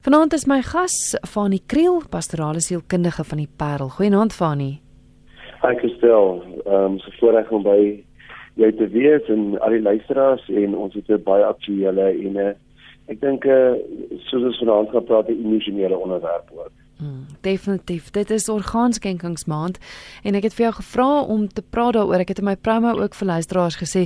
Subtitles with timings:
[0.00, 3.90] Vanaand is my gas Fanie Kriel, pastorale sielkundige van die Parel.
[3.92, 4.78] Goeienaand Fanie.
[5.60, 7.82] Hi Christel, ehm um, so voorreg om by
[8.62, 12.56] jou te wees en al die luisteraars en ons het 'n baie aktuelle en 'n
[13.12, 13.76] ek dink eh uh,
[14.30, 16.72] soos ons vanaand gaan praat 'n emosionele onderwerp ook.
[17.00, 18.10] Mm, definitief.
[18.10, 19.78] Dit is orgaanskenkingsmaand
[20.22, 22.20] en ek het vir jou gevra om te praat daaroor.
[22.20, 24.02] Ek het in my promo ook vir luisteraars gesê,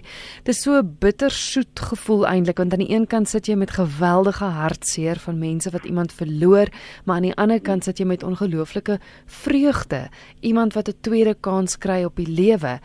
[0.46, 4.46] dit is so bittersoet gevoel eintlik want aan die een kant sit jy met geweldige
[4.60, 6.70] hartseer van mense wat iemand verloor,
[7.04, 10.08] maar aan die ander kant sit jy met ongelooflike vreugde,
[10.40, 12.78] iemand wat 'n tweede kans kry op die lewe.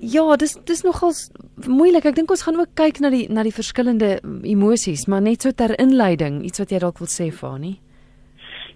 [0.00, 1.12] Ja, dis dis nogal
[1.66, 2.04] moeilik.
[2.04, 5.50] Ek dink ons gaan ook kyk na die na die verskillende emosies, maar net so
[5.50, 7.80] ter inleiding, iets wat jy dalk wil sê, Fanie.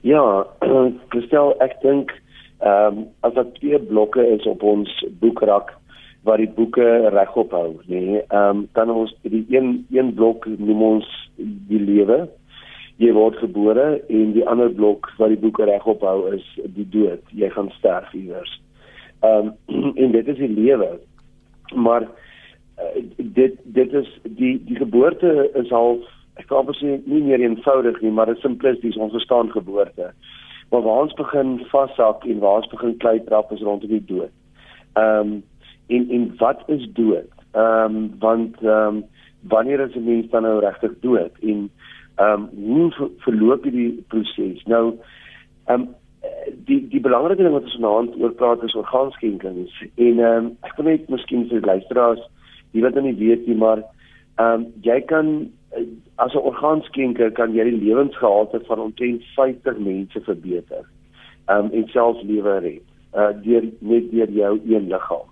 [0.04, 0.46] Ja,
[1.12, 2.10] Christel, ek dink
[2.64, 4.90] ehm um, as daar twee blokke is op ons
[5.20, 5.70] boekrak
[6.28, 10.44] waar die boeke regop hou, nê, nee, ehm um, dan ons die een een blok
[10.58, 11.08] noem ons
[11.70, 12.18] die lewe.
[13.00, 16.44] Jy word gebore en die ander blok wat die boeke regop hou is
[16.76, 17.24] die dood.
[17.32, 18.52] Jy gaan sterf iewers.
[19.24, 20.98] Ehm um, en dit is die lewe.
[21.72, 22.92] Maar uh,
[23.40, 26.04] dit dit is die die geboorte is half
[26.40, 30.12] ek kan sê nie meer eenvoudig nie, maar dit is simplisties ons verstaan geboorte.
[30.70, 34.32] Maar waar ons begin vashak en waar ons begin klei trap is rondom die dood.
[34.98, 35.42] Ehm um,
[35.92, 37.30] en en wat is dood?
[37.52, 39.04] Ehm um, want ehm um,
[39.48, 41.70] wanneer is 'n mens dan nou regtig dood en
[42.16, 44.64] ehm um, hoe ver, verloop hierdie proses?
[44.64, 44.98] Nou
[45.66, 45.88] ehm um,
[46.66, 50.76] die die belangrike ding wat ons vanaand oor praat is orgaanskenkings en ehm um, ek
[50.76, 52.22] wil net miskien vir luisteraars,
[52.72, 55.50] jy wat nou nie weet nie, maar ehm um, jy kan
[56.16, 60.84] as 'n orgaanskenker kan jy die lewensgehalte van omtrent 50 mense verbeter.
[61.46, 62.86] Ehm um, en selfs lewe red.
[63.14, 65.28] Uh deur net deur jou een liggaam.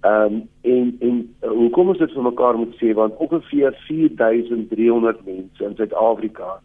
[0.00, 3.76] Ehm um, en en uh, hoe kom ons dit vir mekaar moet sê want ongeveer
[3.86, 6.60] 4300 mense in Suid-Afrika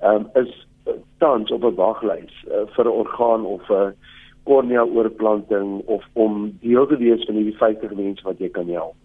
[0.00, 3.90] ehm um, is uh, tans op 'n waglys uh, vir 'n orgaan of 'n uh,
[4.42, 8.96] kornea oorplanting of om deel te wees van hierdie 50 mense wat jy kan help.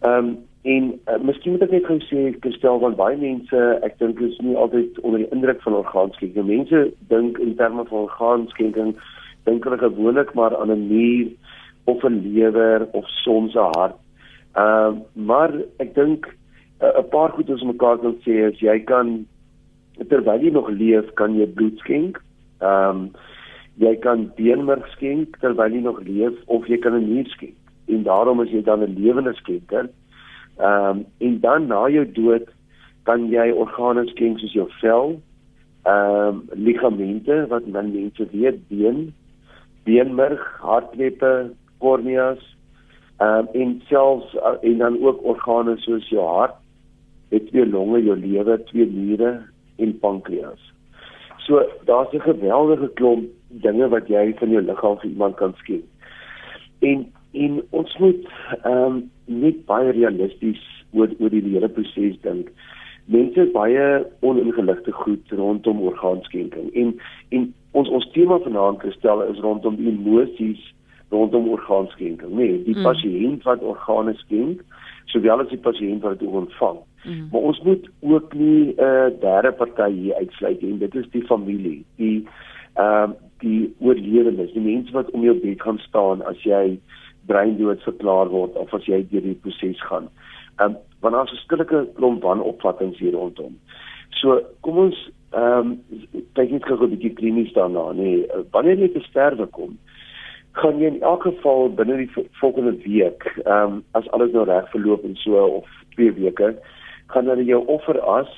[0.00, 3.94] Ehm um, En uh, miskien moet ek net gou sê gestel want baie mense, ek
[4.02, 6.48] dink is nie altyd onder die indruk van orgaanskenking.
[6.48, 6.80] Mense
[7.12, 8.96] dink in terme van orgaanskenking
[9.48, 11.30] dink hulle gewoonlik maar aan 'n nier
[11.88, 13.96] of 'n lewer of soms 'n hart.
[14.56, 16.26] Ehm uh, maar ek dink
[16.80, 19.26] eh, 'n uh, paar goed wat ons mekaar kan sê is jy kan
[20.08, 22.20] terwyl jy nog leef, kan jy bloed skenk.
[22.60, 23.10] Ehm um,
[23.78, 27.56] jy kan beenmerg skenk terwyl jy nog leef of jy kan 'n nier skenk.
[27.88, 29.88] En daarom is jy dan 'n lewende skenker.
[30.58, 32.48] Um, en dan na jou dood
[33.08, 35.16] kan jy organe skenk soos jou vel,
[35.88, 39.12] ehm um, ligamente wat dan mense weet been,
[39.88, 42.42] beenmerg, hartkleppe, korneas,
[43.18, 46.58] ehm um, en selfs uh, en dan ook organe soos jou hart,
[47.32, 49.32] het twee longe, jou lewer, twee niere
[49.76, 50.72] en pankreas.
[51.46, 55.84] So daar's 'n geweldige klomp dinge wat jy van jou liggaam vir iemand kan skenk.
[56.80, 58.26] En en ons moet
[58.62, 60.60] ehm um, net baie realisties
[60.92, 62.50] oor oor die hele proses dink.
[63.08, 63.84] Mense baie
[64.20, 66.96] oningeligte goed rondom orgaanskenking en
[67.36, 67.46] en
[67.78, 70.64] ons ons tema vanaand gestel is rondom die emosies
[71.12, 72.34] rondom orgaanskenking.
[72.36, 72.84] Nee, die mm.
[72.84, 74.60] pasiënt wat organe skenk,
[75.12, 76.82] sowel as die pasiënt wat dit ontvang.
[77.04, 77.28] Mm.
[77.32, 81.24] Maar ons moet ook nie 'n uh, derde party hier uitsluit en dit is die
[81.24, 82.26] familie, die
[82.74, 86.78] ehm uh, die oorlewendes, die mense wat om jou bed gaan staan as jy
[87.28, 90.08] breindood verklaar word of as jy deur die proses gaan.
[90.58, 93.58] Ehm um, want daar's 'n skillike klomp wanopvattinge hier rondom.
[94.20, 94.98] So kom ons
[95.30, 95.78] ehm um,
[96.34, 98.02] kyk net gou 'n bietjie klinies daarna, nê.
[98.02, 99.78] Nee, wanneer jy te sterwe kom,
[100.52, 104.70] gaan jy in elk geval binne die volgende week, ehm um, as alles nou reg
[104.70, 105.66] verloop en so of
[105.96, 106.54] 2 weke,
[107.06, 108.30] gaan hulle jou offer as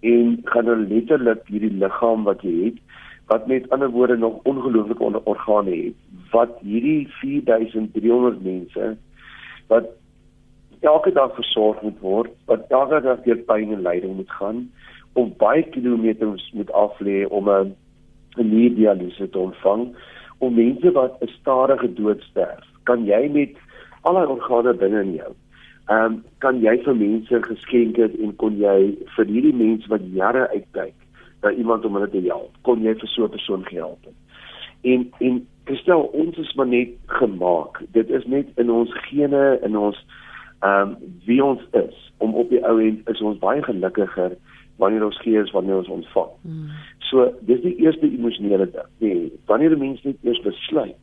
[0.00, 2.78] en gaan hulle letterlik hierdie liggaam wat jy het
[3.26, 5.94] wat met ander woorde nog ongelooflike organe het
[6.30, 8.96] wat hierdie 4300 mense
[9.66, 9.90] wat
[10.80, 14.64] elke dag versorg moet word wat elke dag deur pyn en lyding moet gaan
[15.12, 19.94] of baie kilometers moet af lê om 'n dialyse te ontvang
[20.38, 22.66] om mense wat 'n stadige dood sterf.
[22.82, 23.54] Kan jy met
[24.00, 25.32] al die organe binne in jou
[25.90, 30.04] ehm um, kan jy vir mense geskenk het en kon jy vir hierdie mense wat
[30.14, 30.94] jare uitkyk
[31.42, 32.54] by iemand om hulle te help.
[32.66, 34.18] Kon jy vir so 'n persoon gehelp het?
[34.82, 37.82] En en gestel ons is maar net gemaak.
[37.92, 40.06] Dit is net in ons gene in ons
[40.60, 40.96] ehm um,
[41.26, 42.12] wie ons is.
[42.18, 44.36] Om op die ou end is ons baie gelukkiger
[44.76, 46.30] wanneer ons gee as wanneer ons ontvang.
[46.42, 46.68] Hmm.
[46.98, 48.90] So dis die eerste emosionele ding.
[48.98, 50.96] Nee, wanneer 'n mens net eers besluit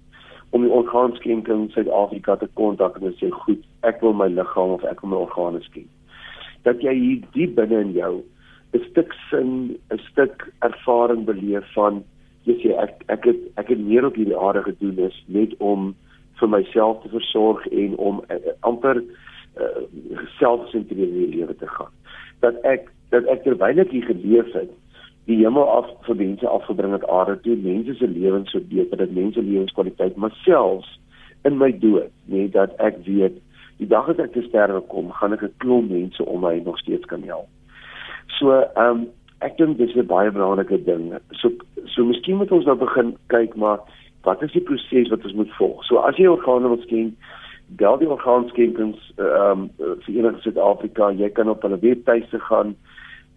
[0.49, 4.83] om die orgaanskenking in Suid-Afrika te kontak en sê goed, ek wil my liggaam of
[4.83, 5.89] ek wil my organe skenk.
[6.63, 8.13] Dat jy hier diep binne in jou
[8.73, 12.03] 'n stuk sin, 'n stuk ervaring beleef van
[12.45, 15.95] jy sê ek ek het ek het meer op hierdie aarde gedoen is net om
[16.39, 19.81] vir myself te versorg en om uh, amper uh,
[20.39, 21.91] selfsentreerde lewe te gaan.
[22.39, 24.71] Dat ek dat ek terwyl ek hier geleef het,
[25.25, 29.13] die hemel af vir mense afgebring het aarde toe, mense se lewens so beter, dat
[29.13, 30.89] mense lewenskwaliteit, maar selfs
[31.47, 33.37] in my dood, nee, dat ek weet
[33.79, 36.79] die dag as ek te sterwe kom, gaan ek 'n klomp mense om my nog
[36.79, 37.47] steeds kan help.
[38.37, 39.07] So, ehm um,
[39.41, 41.13] ek dink dis 'n baie belangrike ding.
[41.39, 41.51] So
[41.85, 43.79] so miskien moet ons nou begin kyk maar
[44.23, 45.83] wat is die proses wat ons moet volg?
[45.87, 47.13] So as jy organe wil skenk,
[47.79, 52.75] bel die orgaanskenkings ehm um, vir enige Suid-Afrika, jy kan op hulle webtuise gaan.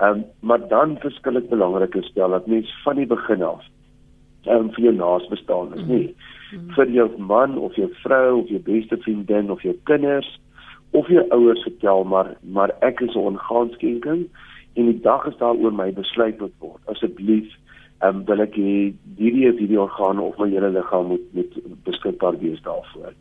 [0.00, 3.62] Ehm um, maar dan verskil dit belangrik is stel dat mens van die begin af
[4.46, 6.14] ehm um, vir jou naasbestaanes, nie
[6.52, 6.70] mm.
[6.74, 10.40] vir jou man of jou vrou of jou beste vriendin of jou kinders
[10.90, 14.26] of jou ouers vertel maar maar ek is 'n orgaanskenking
[14.74, 16.80] en die dag is daar oor my besluit moet word.
[16.92, 17.48] Asseblief
[18.02, 22.38] ehm um, wil ek hê hierdie video organe of my hele liggaam moet moet beskikbaar
[22.42, 23.12] wees daarvoor.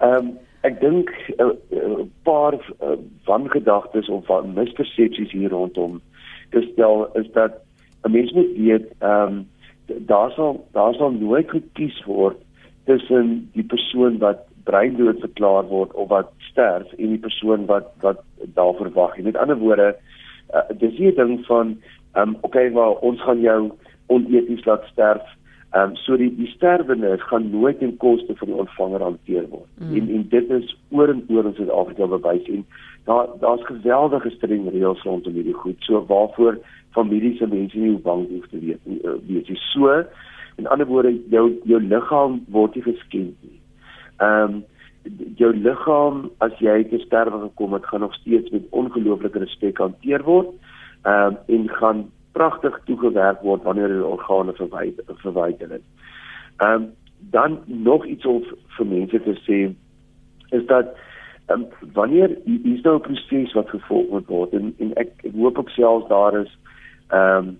[0.00, 0.32] Ehm um,
[0.68, 1.08] ek dink
[1.38, 6.00] 'n uh, uh, paar uh, wangedagtes of van mispersepsies hier rondom
[6.52, 7.62] gestel is dat
[8.04, 9.48] 'n mens moet weet ehm um,
[10.06, 12.36] daar sal daar sal nooit gekies word
[12.84, 18.22] tussen die persoon wat breindood verklaar word of wat sterf en die persoon wat wat
[18.54, 19.16] daar verwag.
[19.18, 19.96] Met ander woorde,
[20.54, 21.76] uh, dis hier ding van
[22.12, 23.70] ehm um, okay, maar ons gaan jou
[24.06, 25.26] oneties laat sterf.
[25.70, 29.68] Ehm um, so die die sterwenis gaan nooit ten koste van die ontvanger hanteer word.
[29.78, 29.94] Mm.
[29.96, 32.64] En en dit is oor en oor in Suid-Afrika bewys en
[33.04, 35.76] daar daar's geweldige streng reëls rondom hierdie goed.
[35.86, 36.58] So waarvoor
[36.90, 38.98] families en mense nie bang hoef te weet nie.
[39.04, 40.02] Uh, weet jy so
[40.58, 43.58] in ander woorde jou jou liggaam word nie geskenk nie.
[44.18, 44.60] Ehm um,
[45.36, 50.22] jou liggaam as jy te sterwe gekom het, gaan nog steeds met ongelooflike respek hanteer
[50.22, 50.48] word.
[51.02, 55.86] Ehm um, en gaan pragtig toegewerk word wanneer die organe verwyder verwyder is.
[56.56, 56.90] Ehm um,
[57.30, 58.44] dan nog iets om
[58.76, 59.58] vir mense te sê
[60.56, 60.96] is dat
[61.52, 65.58] um, wanneer hier is nou 'n proses wat gevolg word en, en ek, ek hoop
[65.58, 66.58] ook selfs daar is
[67.08, 67.58] ehm um,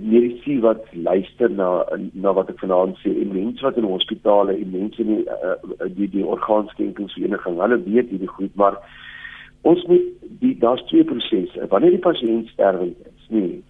[0.00, 4.70] mediese wat luister na na wat ek vanaand sê en mense wat in hospitale en
[4.72, 8.78] mense in die uh, die, die orgaanskenkingsvereniging hulle weet hierdie goed maar
[9.68, 10.08] ons moet
[10.40, 11.68] die daar's twee prosesse.
[11.70, 13.60] Wanneer die pasiënt sterwend is nee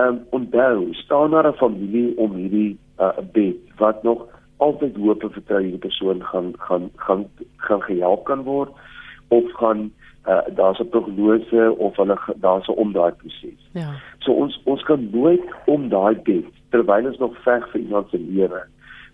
[0.00, 4.26] um, onthou staan daar 'n familie om hierdie uh, bed wat nog
[4.56, 7.26] altyd hoop en vertrou hierdie persoon gaan gaan gaan
[7.56, 8.70] gaan gehelp kan word
[9.32, 9.90] of gaan
[10.28, 13.60] uh, daar's 'n prognose of hulle daar's 'n omdaai proses.
[13.72, 13.88] Ja.
[14.18, 18.18] So ons ons kan nooit om daai bed terwyl ons nog veg vir iemand se
[18.18, 18.62] lewe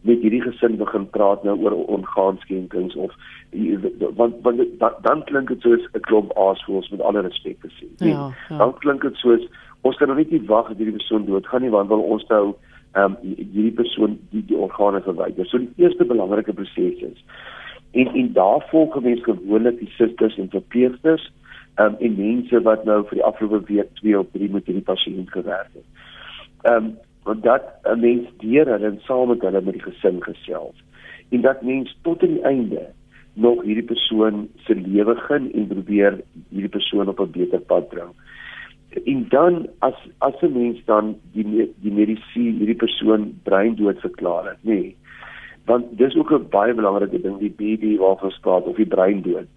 [0.01, 3.15] met hierdie gesin begin praat nou oor ongaanskenkings of
[4.17, 7.87] want want dan, dan klink dit soos 'n klomp aasvoels met alle respek gesê.
[7.99, 8.59] Nee, ja, ja.
[8.59, 9.49] Dan klink dit soos
[9.81, 12.55] ons kan nog nie wag dat hierdie persoon doodgaan nie want wil ons nou
[12.93, 13.17] ehm um,
[13.53, 15.47] hierdie persoon die die organe verwyder.
[15.47, 17.25] So die eerste belangrike proses is
[17.91, 21.33] en en daar volg gewees gewoonlik die susters en verpleegsters
[21.77, 25.31] um, en mense wat nou vir die afgelope week 2 of 3 met hierdie pasiënt
[25.31, 25.87] gewerk het.
[26.63, 26.97] Ehm um,
[27.29, 30.77] want dat 'n mens deur hulle en saam met hulle met die gesin gesels
[31.29, 32.87] en dat mens tot aan die einde
[33.35, 38.13] nog hierdie persoon se lewe gen en probeer hierdie persoon op 'n beter pad bring.
[39.05, 44.63] En dan as as 'n mens dan die die medisy hierdie persoon breindood verklaar het,
[44.63, 44.81] nê.
[44.81, 44.97] Nee,
[45.69, 49.49] want dis ook 'n baie belangrike ding die BD waarvan spraak of die breindood.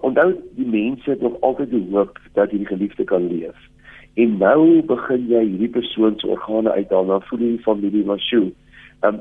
[0.00, 3.56] Onthou die mense het nog altyd die hoop dat hierdie geliefde kan leef.
[4.14, 8.52] En nou begin jy hierdie persoon se organe uithaal na voel die familie maar sjoe.
[9.00, 9.20] Ehm um,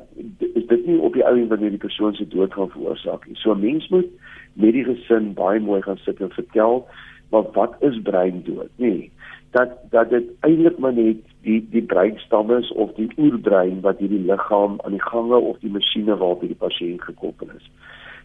[0.68, 3.36] dit nie op die ou en wanneer die persoon se dood gaan veroorsaak nie.
[3.36, 4.10] So 'n mens moet
[4.54, 6.88] met die gesin baie mooi gaan sit en vertel
[7.32, 8.70] maar wat is breindood?
[8.76, 9.12] Nee,
[9.52, 14.24] dat dat dit eintlik maar net die die breinstam is of die oerbrein wat hierdie
[14.26, 17.70] liggaam aan die gange of die masjiene waarop die pasiënt gekoppel is.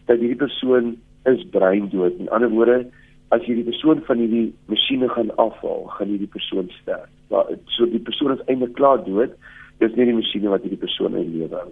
[0.09, 0.95] Dat hierdie persoon
[1.29, 2.17] is breindood.
[2.17, 2.79] In ander woorde,
[3.35, 7.09] as jy die persoon van hierdie masjiene gaan afhaal, gaan hierdie persoon sterf.
[7.29, 9.37] Maar so die persoon is eintlik klaar dood.
[9.83, 11.69] Dis nie die masjiene wat hierdie persoon in lewe hou.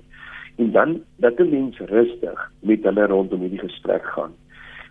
[0.60, 4.34] En dan dat 'n mens rustig met hulle rondom hierdie gesprek gaan.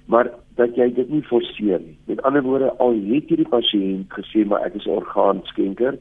[0.07, 1.97] Maar dat jy dit nie forceer nie.
[2.05, 5.99] Met ander woorde, al het hierdie pasiënt gesê maar ek is orgaanskenker,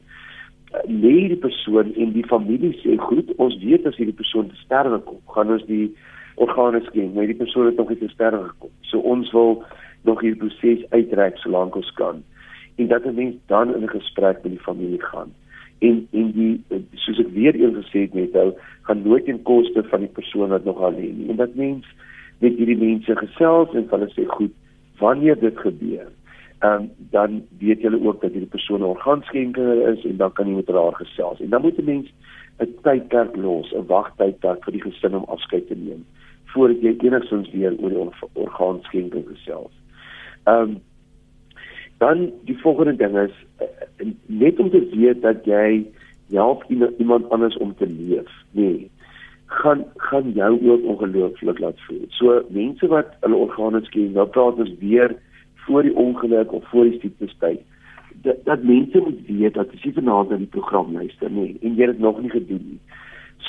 [0.84, 5.00] lê die persoon en die familie sê goed, ons weet as hierdie persoon te sterwe
[5.06, 5.88] kom, gaan ons die
[6.36, 8.72] organe skenk, maar die persoon het nog nie te sterwe gekom.
[8.90, 9.62] So ons wil
[10.06, 12.22] nog hierdie proses uitreik solank ons kan.
[12.78, 15.32] En dat 'n mens dan in 'n gesprek met die familie gaan.
[15.78, 16.62] En en die
[16.94, 20.48] soos ek weer eens gesê het met hom, gaan nooit ten koste van die persoon
[20.48, 21.28] wat nog alleen nie.
[21.28, 21.86] En dat mens
[22.38, 24.52] met hierdie mense gesels en hulle sê goed,
[24.98, 26.08] wanneer dit gebeur,
[26.62, 30.54] um, dan weet jy ook dat hierdie persoon 'n orgaanskenker is en dan kan jy
[30.54, 31.40] met haar gesels.
[31.40, 32.12] En dan moet 'n mens
[32.58, 36.04] 'n tydperk los, 'n wagtydperk vir die gesin om afskeid te neem
[36.48, 39.72] voordat jy enigstens weer oor die orgaanskenking gesels.
[40.44, 40.78] Ehm um,
[41.98, 45.86] dan die volgende ding is uh, net om te weet dat jy
[46.30, 46.64] help
[46.98, 48.30] iemand anders om te leef.
[48.50, 48.90] Nee
[49.48, 52.04] gaan gaan jou ook ongelooflik laat voel.
[52.08, 55.14] So mense wat hulle organe skenk, nou praat ons weer
[55.68, 57.60] voor die ongeluk of voor die siekte tyd.
[58.24, 61.76] Dat, dat mense moet weet dat as jy vanaand na die program luister, nee, en
[61.78, 62.80] jy het nog nie gedoen nie.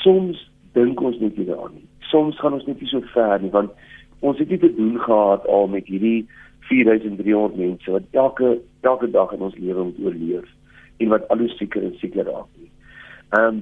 [0.03, 0.43] Soms
[0.77, 1.87] dink ons net nie daaraan nie.
[2.11, 3.73] Soms gaan ons net nie so ver nie want
[4.19, 6.27] ons het nie te doen gehad al met hierdie
[6.69, 10.47] 4300 mense wat elke elke dag in ons lewe moet oorleef
[10.99, 12.71] en wat al hoe sieker en sieker raak nie.
[13.39, 13.61] Ehm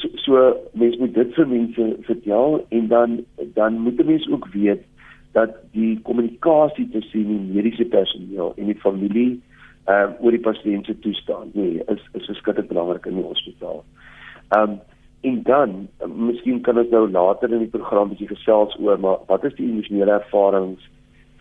[0.00, 0.42] so, so
[0.72, 3.16] mense moet dit vir mense vertel en dan
[3.58, 4.84] dan moet mense ook weet
[5.34, 9.30] dat die kommunikasie tussen die mediese personeel en die familie
[9.84, 13.82] ehm um, oor die pasiënt se toestand nee is is verskriklik belangrik in die hospitaal.
[14.56, 14.80] Ehm um,
[15.24, 15.70] en dan
[16.14, 19.68] miskien kan ons nou later in die program bietjie gesels oor maar wat is die
[19.70, 20.88] emosionele ervarings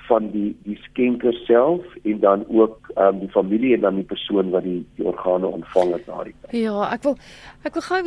[0.08, 4.10] van die die skenker self en dan ook ehm um, die familie en dan die
[4.12, 6.60] persoon wat die die organe ontvang het na die tyd.
[6.66, 7.18] Ja, ek wil
[7.64, 8.02] ek wil gou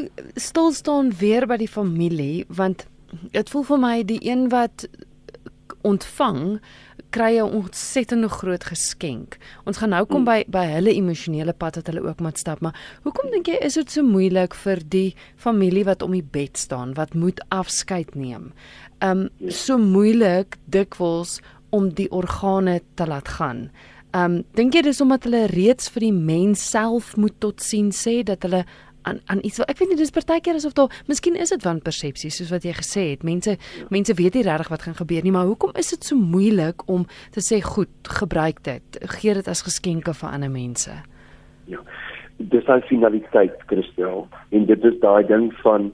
[0.49, 2.89] stil staan weer by die familie want
[3.33, 4.89] dit voel vir my die een wat
[5.87, 6.59] ontvang
[7.15, 9.39] kry 'n ontsettende groot geskenk.
[9.65, 10.31] Ons gaan nou kom hmm.
[10.31, 12.75] by by hulle emosionele pad wat hulle ook moet stap, maar
[13.05, 16.95] hoekom dink jy is dit so moeilik vir die familie wat om die bed staan,
[16.95, 18.53] wat moet afskeid neem?
[19.01, 21.41] Um so moeilik dikwels
[21.71, 23.71] om die organe te laat gaan.
[24.17, 28.23] Um dink jy dis omdat hulle reeds vir die mens self moet tot sien sê
[28.25, 28.65] dat hulle
[29.07, 32.31] aan aan iets ek weet nie dis partykeer asof daar miskien is dit van persepsie
[32.35, 33.23] soos wat jy gesê het.
[33.27, 33.87] Mense ja.
[33.95, 37.07] mense weet nie regtig wat gaan gebeur nie maar hoekom is dit so moeilik om
[37.37, 39.01] te sê goed gebruik dit.
[39.19, 40.99] Gee dit as geskenke vir ander mense?
[41.71, 41.83] Ja.
[42.37, 44.27] Dis daai finaliteit Christel.
[44.51, 45.93] En dit is daai ding van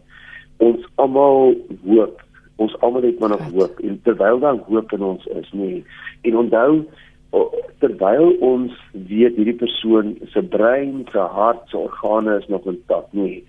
[0.59, 1.55] ons almal
[1.87, 2.21] hoop
[2.63, 3.79] ons almal het maar nog hoop.
[3.81, 5.73] En terwyl daar hoop in ons is nê
[6.23, 6.83] en onthou
[7.83, 13.43] terwyl ons weet hierdie persoon se brein, se hart, se organe is nog intact nê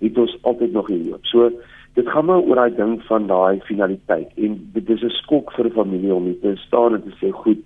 [0.00, 1.26] het ons altyd nog hoop.
[1.28, 1.50] So
[1.98, 4.30] dit gaan maar oor daai ding van daai finaliteit.
[4.36, 7.60] En dit is 'n skok vir 'n familie om te staan en te sê goed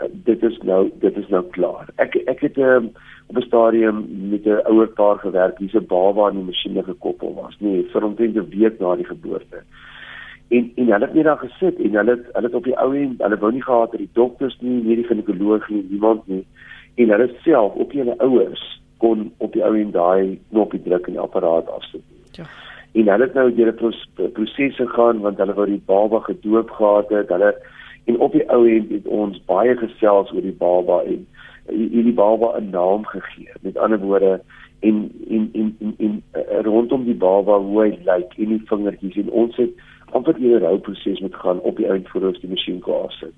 [0.00, 1.86] eh, dit is nou dit is nou klaar.
[1.96, 2.90] Ek ek het um,
[3.28, 7.34] op 'n stadium met 'n ouer paar gewerk wie se baba aan die masjiene gekoppel
[7.34, 9.62] was nee vir omtrent 'n week na die geboorte
[10.50, 12.90] en en hulle het net daar gesit en hulle het, hulle het op die ou
[12.96, 16.44] en hulle wou nie gehad dat die dokters nie, nie die ginekoloog nie, niemand nie
[16.94, 18.64] en hulle self op hulle ouers
[19.00, 22.04] kon op die ou en daai knoppie druk en die apparaat afsit.
[22.36, 22.46] Ja.
[22.92, 27.08] En hulle het nou deur 'n proses gegaan want hulle wou die baba gedoop gehad
[27.08, 27.28] het.
[27.28, 27.54] Hulle
[28.04, 31.26] en op die ou en het ons baie gesels oor die baba en
[31.68, 33.52] hierdie baba 'n naam gegee.
[33.60, 34.40] Met ander woorde
[34.80, 39.16] en en en en, en, en rondom die baba hoe hy lyk en die vingertjies
[39.16, 39.70] en ons het
[40.16, 43.34] amper eerder hou proses moet gaan op die eind voor ons die masjien klaar sit.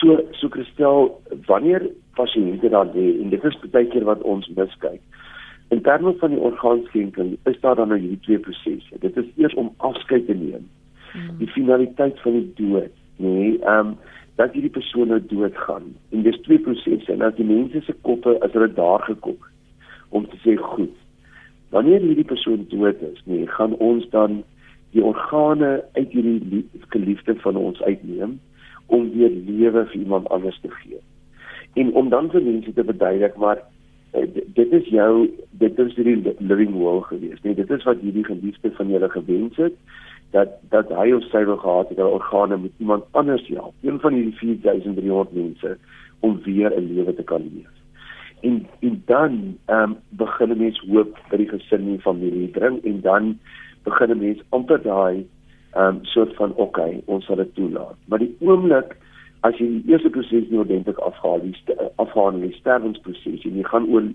[0.00, 1.10] So so Christel,
[1.46, 1.86] wanneer
[2.18, 5.00] pasiënte dan lê en dit is baie keer wat ons miskyk.
[5.70, 8.96] In terme van die orgaanskenking is daar dan nou hierdie twee prosesse.
[9.02, 10.64] Dit is eers om afskeid te neem.
[11.12, 11.36] Hmm.
[11.38, 13.98] Die finaliteit van die dood, nê, nee, ehm um,
[14.40, 15.90] dat hierdie persoon nou dood gaan.
[16.16, 19.44] En dis twee prosesse en as die mense se koppe as hulle daar gekop
[20.16, 20.94] om te sê goed.
[21.74, 24.40] Wanneer hierdie persoon dood is, nê, nee, gaan ons dan
[24.90, 28.38] die organe uit hierdie geliefde van ons uitneem
[28.86, 30.98] om weer lewe vir iemand anders te gee.
[31.74, 33.62] En om dan vir mense te verduidelik maar
[34.12, 37.42] eh, dit is jou dit is die living will gewees.
[37.42, 39.76] Nee, dit is wat hierdie geliefde van julle gewens het
[40.30, 43.74] dat dat hy of sy wil gehad het dat organe met iemand anders help.
[43.82, 45.76] Een van hierdie 4300 mense
[46.20, 47.74] om weer 'n lewe te kan leef.
[48.40, 53.00] En en dan ehm um, begin mense hoop vir die gesin en familie bring en
[53.00, 53.38] dan
[53.84, 55.26] begin 'n mens amper daai
[55.72, 57.96] ehm um, soort van oké, okay, ons sal dit toelaat.
[58.06, 58.96] Maar die oomblik
[59.40, 63.86] as jy die eerste proses nie ordentlik afhaal, die afhaal die sterwingsproses en jy gaan
[63.88, 64.08] oor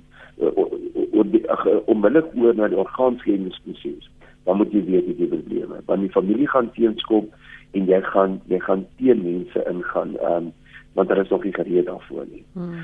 [1.16, 1.46] oor die
[1.86, 4.10] onmiddellik oor na die orgaanskenningsproses,
[4.46, 5.80] dan moet jy weet jy het probleme.
[5.88, 7.32] Want die familie gaan teenskop
[7.72, 10.54] en jy gaan jy gaan teen mense ingaan ehm um,
[10.96, 12.44] want daar is nog nie gereed daarvoor nie.
[12.54, 12.84] Hmm.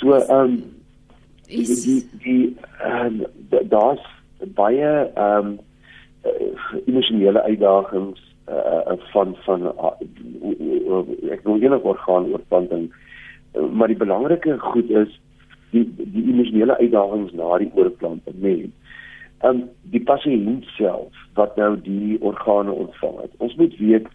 [0.00, 0.56] So ehm um,
[1.46, 4.02] is die die ehm um, daar's
[4.58, 5.54] baie ehm um,
[6.86, 9.92] emosionele uitdagings uh, van van uh,
[11.32, 15.20] ek wil enig orgaan oorplanting uh, maar die belangrike goed is
[15.70, 18.72] die die emosionele uitdagings na die oorplanting nê nee.
[19.48, 19.64] um,
[19.94, 24.12] die pasiënt self wat nou die organe ontvang het ons moet weet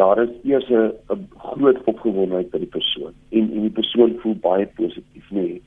[0.00, 4.66] daar is eers 'n groot opgewondenheid by die persoon en en die persoon voel baie
[4.66, 5.40] positief, nê.
[5.40, 5.62] Nee.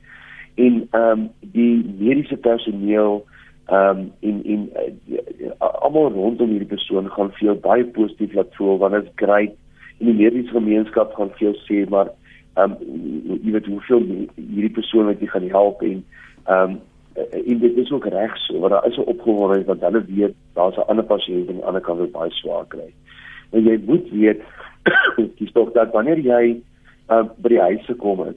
[0.54, 3.24] En ehm um, die mediese personeel
[3.66, 4.70] ehm um, in in
[5.08, 9.54] uh, almal rondom hierdie persoon gaan veel baie positief laat voel want dit is great
[10.00, 12.10] en die mediese gemeenskap gaan veel sê maar
[12.56, 14.04] ehm um, jy weet hoeveel
[14.36, 16.04] hierdie persoon wat jy gaan help en
[16.44, 16.82] ehm um,
[17.14, 20.76] en dit is ook reg so want daar is 'n opgewondenheid want hulle weet daar's
[20.76, 22.90] 'n ander pasiënt aan die ander kant wat baie swaar kry.
[23.50, 24.42] En jy moet weet
[25.38, 26.60] dis tog dat wanneer jy
[27.10, 28.36] uh, by die huis gekom het,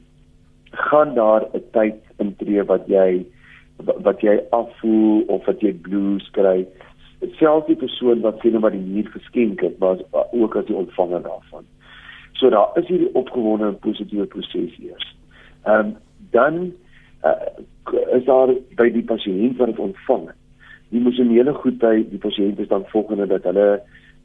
[0.72, 3.26] gaan daar 'n tyd intree wat jy
[3.86, 6.66] wat jy afvoel of wat jy blues kry
[7.38, 11.22] selfs die persoon wat sien wat die nuut geskenk het was ook as die ontvanger
[11.22, 11.66] daarvan.
[12.38, 15.16] So daar is hierdie opgewonde en positiewe proses eers.
[15.66, 15.96] Ehm um,
[16.32, 16.74] dan
[17.24, 17.32] uh,
[18.14, 20.28] is daar by die pasiënt wat dit ontvang
[20.90, 23.68] die emosionele goedheid die pasiënt is dan volgende dat hulle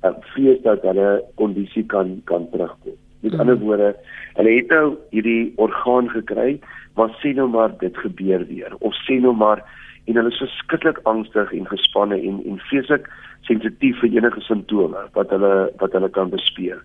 [0.03, 2.99] uh, vrees dat hulle kondisie kan kan terugkom.
[3.21, 3.41] Met mm.
[3.41, 3.91] ander woorde
[4.39, 6.59] hulle het nou hierdie orgaan gekry
[6.95, 9.63] maar sê nou maar dit gebeur weer of sê nou maar
[10.05, 13.09] en hulle is verskriklik angstig en gespanne en en feeslik
[13.47, 16.83] sensitief vir enige simptome wat hulle wat hulle kan bespeur.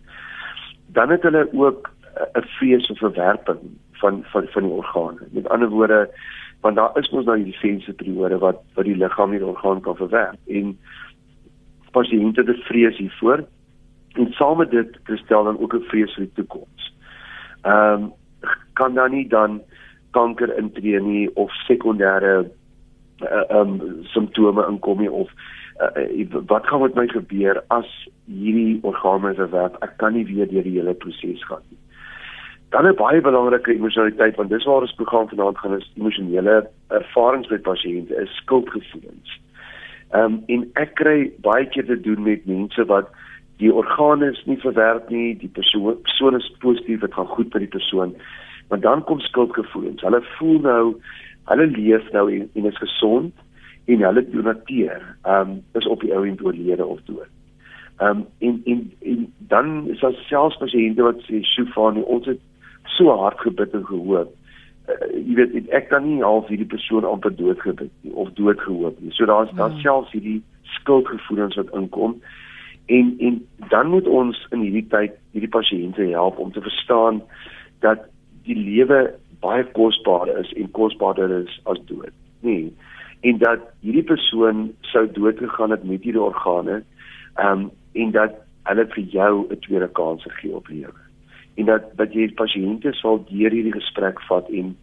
[0.95, 1.89] Dan het hulle ook
[2.35, 3.59] 'n vrees of verwerping
[4.01, 5.27] van van van die organe.
[5.31, 6.09] Met ander woorde,
[6.61, 10.39] want daar is mos nou hierdie sensitriore wat wat die liggaam hierdie orgaan kan verwerp
[10.47, 10.77] en
[11.91, 13.43] pasiënte het vrees hiervoor
[14.13, 16.93] en saam met dit stel dan ook 'n vrees vir die toekoms.
[17.61, 18.13] Ehm um,
[18.73, 19.61] kan dan nie dan
[20.17, 22.33] kanker intree nie of sekondêre
[23.21, 23.79] uh, um
[24.13, 25.29] simptome inkom nie of
[25.81, 27.89] uh, wat gaan met my gebeur as
[28.25, 29.77] hierdie organe verwerp?
[29.85, 31.79] Ek kan nie weer deur die hele proses gaan nie.
[32.69, 37.49] Dan 'n baie belangrike emosionaliteit want dis waar ons program vanaand gaan is emosionele ervarings
[37.49, 39.39] met pasiënte is skuldgevoelens.
[40.13, 43.07] Um en ek kry baie keer te doen met mense wat
[43.57, 47.65] die organe is nie verwerp nie die persoon persoon is positief dit gaan goed met
[47.65, 48.15] die persoon
[48.67, 50.01] Maar dan kom skuldgevoelens.
[50.01, 50.95] Hulle voel nou
[51.47, 53.33] hulle leef nou en, en is gesond
[53.85, 55.03] en hulle donateer.
[55.23, 57.31] Ehm um, is op die ou end oorlede of dood.
[57.97, 62.41] Ehm um, en, en en dan is daar selfs pasiënte wat sê Shufani ons het
[62.97, 64.33] so hard gebid en gehoop.
[64.87, 68.59] Uh, jy weet ek kan nie half hierdie persoon amper dood gebid nie of dood
[68.61, 69.15] gehoop nie.
[69.15, 69.61] So daar's ja.
[69.63, 70.41] daar selfs hierdie
[70.77, 72.19] skuldgevoelens wat inkom.
[72.85, 73.39] En en
[73.71, 77.23] dan moet ons in hierdie tyd hierdie pasiënte help om te verstaan
[77.79, 78.05] dat
[78.47, 78.99] die lewe
[79.43, 82.13] baie kosbaar is en kosbaarder is as dood.
[82.45, 82.73] Nee.
[83.21, 86.83] En dat hierdie persoon sou dood gegaan het met hierdie organe,
[87.35, 88.35] ehm um, en dat
[88.69, 91.01] hulle vir jou 'n tweede kans gegee op lewe.
[91.55, 94.75] En dat dat jy pasiënte sal deur hierdie gesprek vat en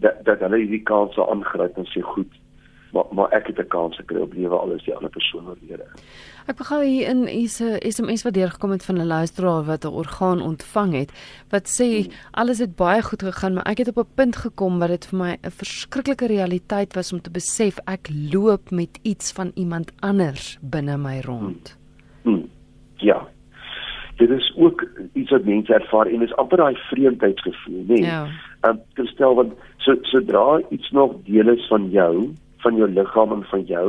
[0.00, 2.32] dat dat hulle hierdie kans sal aangryp en sê goed,
[2.92, 5.86] maar maar ek het 'n kans gekry op lewe alles die ander persoon oorlede.
[6.46, 9.88] Ek begin hier in is 'n SMS wat deurgekom het van 'n luisteraar wat 'n
[10.02, 11.10] orgaan ontvang het
[11.50, 12.12] wat sê hmm.
[12.30, 15.18] alles het baie goed gegaan, maar ek het op 'n punt gekom wat dit vir
[15.18, 20.58] my 'n verskriklike realiteit was om te besef ek loop met iets van iemand anders
[20.60, 21.76] binne my rond.
[22.22, 22.34] Hmm.
[22.34, 22.48] Hmm.
[22.96, 23.28] Ja.
[24.16, 27.94] Dit is ook iets wat mense ervaar en is amper daai vreemdheidsgevoel, né?
[27.94, 28.02] Nee.
[28.02, 28.26] Ja.
[28.60, 32.32] Ehm um, stel want so sodra iets nog deel is van jou,
[32.66, 33.88] van jou liggaam en van jou,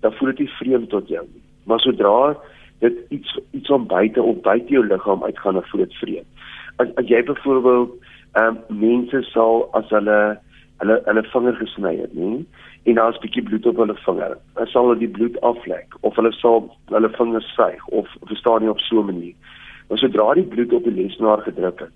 [0.00, 1.44] dan voel dit nie vreemd tot jou nie.
[1.68, 2.36] Maar sodra
[2.84, 6.44] dit iets iets om buite of buite jou liggaam uitgaan, dan voel dit vreemd.
[6.82, 7.96] As as jy byvoorbeeld
[8.38, 10.18] ehm um, mense sal as hulle
[10.82, 12.46] hulle hulle vinger gesny het, nie?
[12.84, 14.36] En daar's 'n bietjie bloed op hulle vinger.
[14.54, 18.70] Dan sal hulle die bloed aflek of hulle sal hulle vingers suig of verstaan nie
[18.70, 19.34] op so 'n manier.
[19.88, 21.94] Maar sodra die bloed op die lesenaar gedruk het,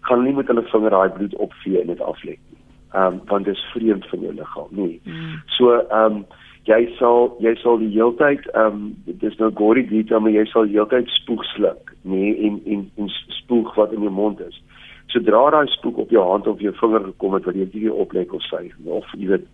[0.00, 2.59] gaan hulle nie met hulle vinger daai bloed opvee en dit aflek nie
[2.92, 5.00] ehm um, want dit is vreemd van jou liggaam, nee.
[5.04, 5.42] Mm.
[5.56, 6.24] So ehm um,
[6.68, 10.68] jy sal jy sal die heeltyd ehm um, dis nou gory detail maar jy sal
[10.68, 14.62] heeltyd spoeg sluk, nee, en en en spoeg wat in jou mond is.
[15.10, 18.34] Sodra daai spoeg op jou hand of jou vinger gekom het wat jy hierdie oplek
[18.34, 19.46] of sy of jy weet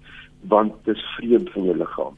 [0.52, 2.16] want dit is vreemd van jou liggaam.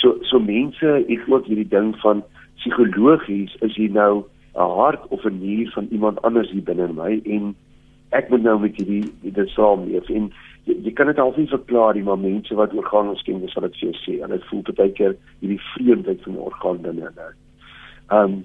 [0.00, 2.22] So so mense het ook hierdie ding van
[2.60, 4.24] psigologies is hier nou
[4.54, 7.54] 'n hart of 'n nier van iemand anders hier binne my en
[8.14, 10.30] ek moet nou met hierdie dit saamleef en
[10.64, 13.78] jy, jy kan dit al nie verklaar nie maar mense wat orgaan ontskenk sal dit
[13.80, 17.30] vir jou sê en dit voel baie keer hierdie vreemdheid van die orgaan binne hulle.
[18.10, 18.42] Ehm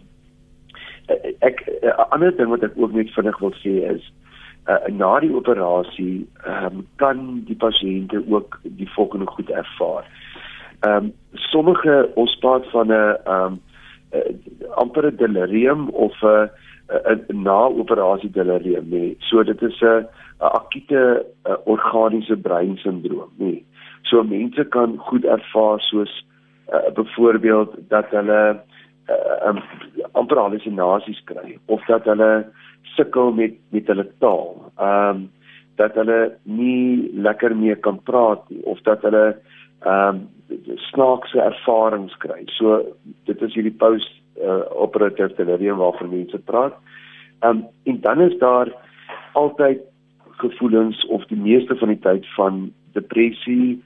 [1.41, 4.03] ek 'n ander ding wat ek ook net vinnig wil sê is
[4.69, 10.05] uh, na die operasie um, kan die pasiënte ook die volgende goed ervaar.
[10.85, 13.59] Ehm um, sommige ons praat van 'n ehm um,
[14.13, 14.33] uh,
[14.75, 16.47] amper 'n delirium of 'n uh,
[16.89, 19.15] 'n na operasie delirium nê.
[19.29, 20.07] So dit is 'n
[20.39, 23.63] akute a, organiese breinsindroom nê.
[24.03, 26.25] So mense kan goed ervaar soos
[26.73, 28.61] uh, byvoorbeeld dat hulle
[29.09, 29.61] uh,
[30.11, 32.45] amper halusinasies kry of dat hulle
[32.95, 34.71] sukkel met met hulle taal.
[34.77, 35.29] Ehm um,
[35.75, 39.37] dat hulle nie lekker meer kan praat nie of dat hulle
[39.85, 40.27] ehm um,
[40.89, 42.43] snaakse ervarings kry.
[42.57, 42.81] So
[43.25, 46.73] dit is hierdie post uh, operative delirium waarvan mense praat.
[47.39, 48.73] Ehm um, en dan is daar
[49.33, 49.79] altyd
[50.21, 53.83] gevoelens of die meeste van die tyd van depressie,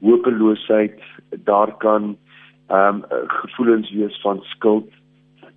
[0.00, 1.00] hopeloosheid,
[1.44, 2.16] daar kan
[2.66, 4.90] ehm um, gevoelens wees van skuld.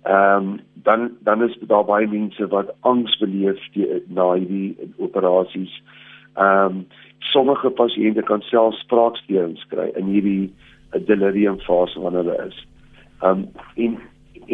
[0.02, 5.82] Ehm um, dan dan is daar baie mense wat angs beleef die, na hierdie operasies.
[6.34, 6.86] Ehm um,
[7.18, 10.52] sommige pasiënte kan self spraaksteurings kry in hierdie
[10.90, 12.66] eh, delirium fase wanneer hulle is.
[13.20, 13.98] Ehm um, en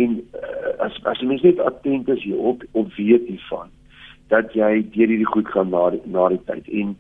[0.05, 3.73] en uh, as as jy net attent is hierop of weet hiervan
[4.33, 6.95] dat jy deur hierdie goed gaan na na die tyd en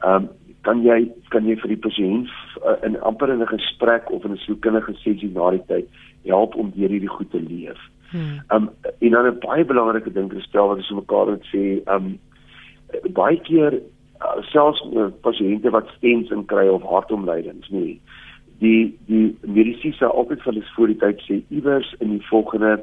[0.00, 0.28] ehm um,
[0.66, 0.98] kan jy
[1.32, 4.94] kan jy vir die pasiënt uh, in amper in 'n gesprek of in 'n sielkundige
[5.00, 5.86] sessie na die tyd
[6.24, 7.80] help om deur hierdie goed te leef.
[8.10, 8.40] Hmm.
[8.50, 12.18] Um en dan 'n baie belangrike ding te stel wat ons mekaar moet sê, um
[13.14, 13.72] baie keer
[14.20, 18.00] uh, selfs uh, pasiënte wat stents in kry of hartomleidings, nee.
[18.60, 22.78] Die die medisyne sal altyd vir hulle voor die tyd sê iewers in die volgende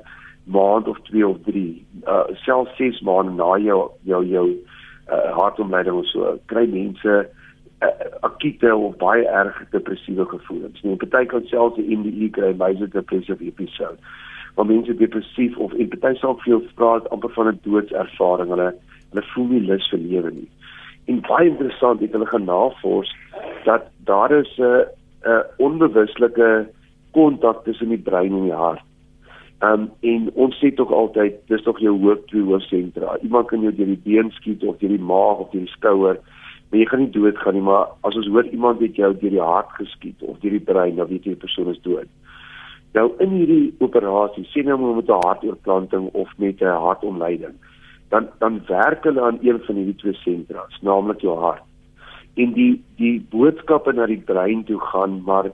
[0.47, 4.47] maand of 2 of 3, uh selfs 6 maande na jou jou jou
[5.11, 7.15] uh, hartomleiding so, kry mense
[7.81, 7.91] uh,
[8.27, 10.81] akute of baie erg depressiewe gevoelens.
[10.81, 13.97] Nee, party kan selfs 'n MDE kry, major depressive episode.
[14.55, 18.49] Waar mense depressief of en party sal veel praat amper van 'n doodservaring.
[18.49, 18.73] Hulle
[19.09, 20.49] hulle voel nie lus vir lewe nie.
[21.07, 23.15] En baie interessant, het hulle gaan navors
[23.63, 24.85] dat daar is 'n
[25.25, 26.67] 'n onbewuslike
[27.11, 28.83] kontak tussen die brein en die hart.
[29.63, 33.17] Um en ons sê tog altyd dis tog jou hoof twee hoofsentra.
[33.21, 36.19] Iemand kan jou deur die been skiet of deur die maag of deur die skouer
[36.69, 39.43] Maar jy gaan nie doodgaan nie, maar as ons hoor iemand het jou deur die
[39.43, 42.09] hart geskiet of deur die brein, dan weet jy die persoon is dood.
[42.97, 47.55] Nou in hierdie operasie, sien nou met 'n hartoortplanting of met 'n hartomleiding,
[48.09, 51.63] dan dan werk hulle aan een van hierdie twee sentra, naamlik jou hart.
[52.37, 52.71] En die
[53.01, 55.51] die boodskappe na die brein toe gaan, maar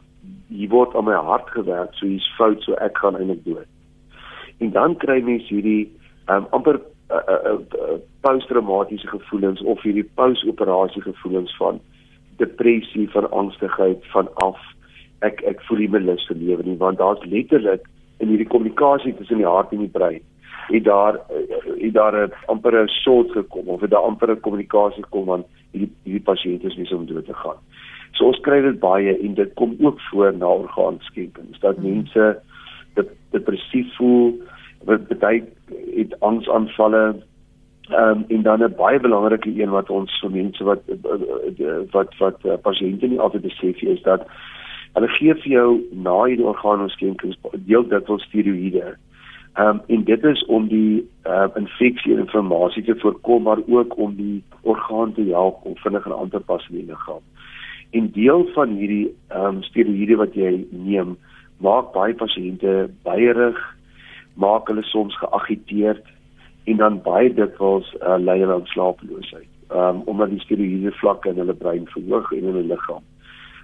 [0.48, 3.69] hier word aan my hart gewerk, so hier's fout, so ek gaan eintlik dood.
[4.60, 5.88] En dan kry mens hierdie
[6.28, 11.82] um, amper uh, uh, uh, posttraumatiese gevoelens of hierdie post-operasie gevoelens van
[12.38, 14.60] depressie, van angstigheid, van af
[15.28, 17.88] ek ek voel nie meer lus vir lewe nie want daar's letterlik
[18.24, 20.22] in hierdie kommunikasie tussen die hart en die brein
[20.69, 25.04] het daar het daar 'n amper 'n short gekom of het daar amper 'n kommunikasie
[25.04, 27.60] gekom want hierdie hierdie pasiënt is besig om dood te gaan.
[28.14, 31.90] So ons kry dit baie en dit kom ook voor na orgaanskenkings dat hmm.
[31.90, 32.32] mense
[33.34, 34.36] depressief voel,
[34.86, 35.42] wat baie
[35.98, 37.04] het angsaanvalle
[37.90, 40.82] Ehm um, en dan 'n baie belangrike een wat ons vir mense wat
[41.92, 44.28] wat wat uh, pasiënte nie altyd besef is dat
[44.94, 48.96] hulle gee vir jou na hierdie orgaanskenkings deel dit wel steroïde.
[49.54, 53.98] Ehm um, en dit is om die uh, infeksie en inflammasie te voorkom maar ook
[53.98, 57.22] om die orgaan te help om vinniger aan te pas in die liggaam.
[57.92, 61.18] En deel van hierdie ehm um, steroïde wat jy neem
[61.58, 63.62] maak baie pasiënte baierig,
[64.34, 66.10] maak hulle soms geagiteerd
[66.63, 69.50] en dan baie dikwels uh, lei hulle aan slapeloosheid.
[69.70, 73.06] Ehm um, omdat die steroïde vlakke in hulle brein verhoog en in hulle liggaam.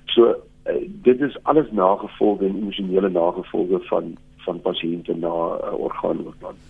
[0.05, 0.35] So
[0.69, 4.17] uh, dit is alles nagevolge en emosionele nagevolge van
[4.49, 6.67] van pasiënte na uh, orgaanoorplant.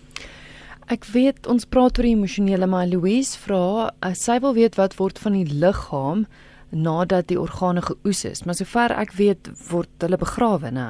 [0.89, 5.21] Ek weet ons praat oor emosionele maar Louise vra uh, sy wil weet wat word
[5.23, 6.25] van die liggaam
[6.69, 10.89] nadat die organe geoes is maar sover ek weet word hulle begrawe nê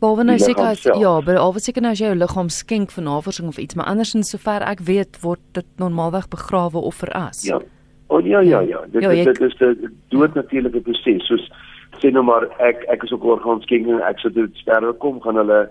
[0.00, 3.50] Behalwe nou seker as ja, behalwe seker nou as jy jou liggaam skenk vir navorsing
[3.50, 7.42] of iets, maar andersins sover ek weet word dit normaalweg begrawe of veras.
[7.44, 7.58] Ja.
[8.08, 11.26] Oh ja ja ja, dit ja, dit, dit is 'n dood natuurlike proses.
[11.28, 11.44] Soos
[12.00, 15.68] sê nou maar ek ek is ook orgaanskenking, ek sou dit sterwe kom gaan hulle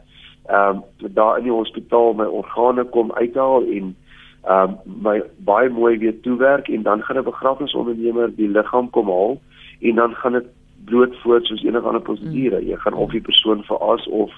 [0.50, 3.96] ehm um, daar in die hospitaal my organe kom uithaal en
[4.44, 9.08] ehm um, my baie mooi weer toewerk en dan gaan 'n begrafnisondernemer die liggaam kom
[9.08, 9.42] haal
[9.82, 10.48] en dan gaan dit
[10.86, 12.66] bloot voort soos enige ander prosedure.
[12.66, 14.32] Jy gaan of die persoon veras of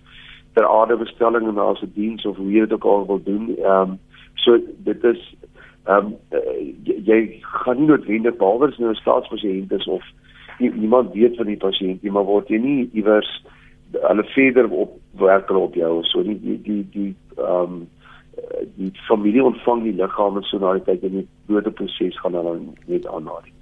[0.54, 3.56] ter aarde bestelling en as 'n diens of hoe jy dit ook al wil doen.
[3.58, 4.00] Ehm um,
[4.36, 5.36] so dit is
[5.86, 6.16] ehm um,
[6.84, 10.04] jy, jy gaan nie noodwendig behalwe as nou 'n staatspasiënt is of
[10.70, 13.30] iemand weet van die pasiënt nie, maar word jy nie iewers
[13.92, 17.82] hulle verder op werk hulle op jou so die die die die ehm um,
[18.76, 23.08] die familie ontvang die liggaam so na die tyd in die dodeproses gaan hulle net
[23.08, 23.54] aan na die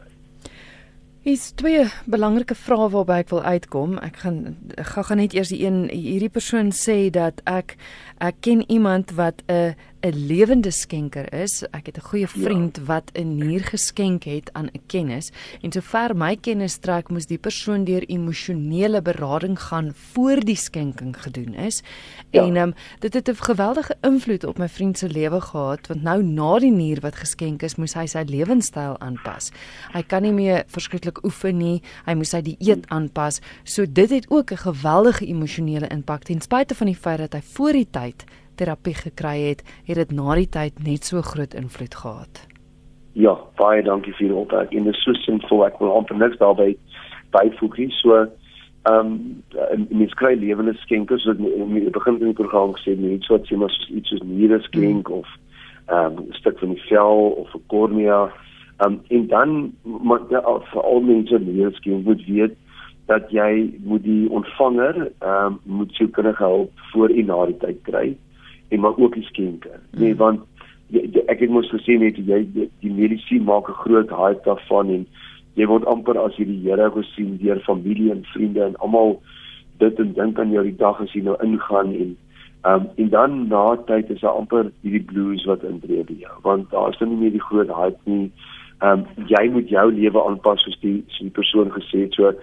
[1.28, 3.98] Is twee belangrike vrae waarby ek wil uitkom.
[4.00, 4.38] Ek gaan
[4.80, 7.76] ek gaan net eers die een hierdie persoon sê dat ek
[8.24, 11.64] ek ken iemand wat 'n 'n lewende skenker is.
[11.72, 12.42] Ek het 'n goeie ja.
[12.42, 12.84] vriend ja.
[12.84, 15.32] wat 'n nier geskenk het aan 'n kennis
[15.62, 21.22] en sover my kennis strek, moes die persoon deur emosionele berading gaan voor die skenking
[21.22, 21.82] gedoen is.
[22.30, 22.44] Ja.
[22.46, 26.24] En um, dit het 'n geweldige invloed op my vriend se lewe gehad want nou
[26.24, 29.52] na die nier wat geskenk is, moes hy sy lewenstyl aanpas.
[29.92, 31.82] Hy kan nie meer verskriklik oefen nie.
[32.06, 33.40] Hy moes sy dieet aanpas.
[33.64, 37.42] So dit het ook 'n geweldige emosionele impak ten spyte van die feit dat hy
[37.42, 38.26] voor die tyd
[38.60, 42.44] terapie gekry het, het dit na die tyd net so groot invloed gehad.
[43.18, 44.84] Ja, baie dankie vir die opmerking.
[44.84, 46.76] En dit is so sinvol ek wil amper niks daarby
[47.36, 47.90] byvoeg nie.
[48.02, 48.26] So
[48.88, 53.26] ehm um, mens kry lewende skenkers wat in die begin van die program gesê net
[53.28, 55.20] so iets soos iets soos niere skenk mm.
[55.20, 55.28] of
[55.90, 58.22] ehm um, 'n stuk van die vel of 'n kornea.
[58.78, 60.42] Ehm um, en dan moet jy
[60.72, 62.56] vir al mense niere skenk moet weet
[63.12, 67.82] dat jy moet die ontvanger ehm um, moet kan help voor en na die tyd
[67.84, 68.08] kry
[68.70, 69.72] en maar ook die skenke.
[69.92, 70.00] Mm.
[70.00, 70.46] Nee, want
[70.94, 74.46] jy, jy, ek het mos gesê net jy die, die medisy maak 'n groot hype
[74.46, 75.06] daarvan en
[75.60, 79.20] jy word amper as jy die Here gesien deur familie en vriende en almal
[79.80, 82.16] dit en dink aan jou die dag as jy nou ingaan en
[82.68, 86.72] um, en dan na tyd is daar amper hierdie blues wat intree by jou want
[86.72, 88.32] daar is nou nie meer die groot hype nie.
[88.80, 92.34] Ehm um, jy moet jou lewe aanpas soos die so die persoon gesê het so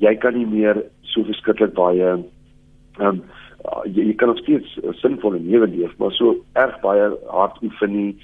[0.00, 0.82] jy kan nie meer
[1.14, 3.22] so verskriklik baie ehm um,
[3.68, 7.62] uh, jy, jy kan nog steeds 'n sinvolle lewe leef, maar so erg baie hard
[7.62, 8.16] oefen nie.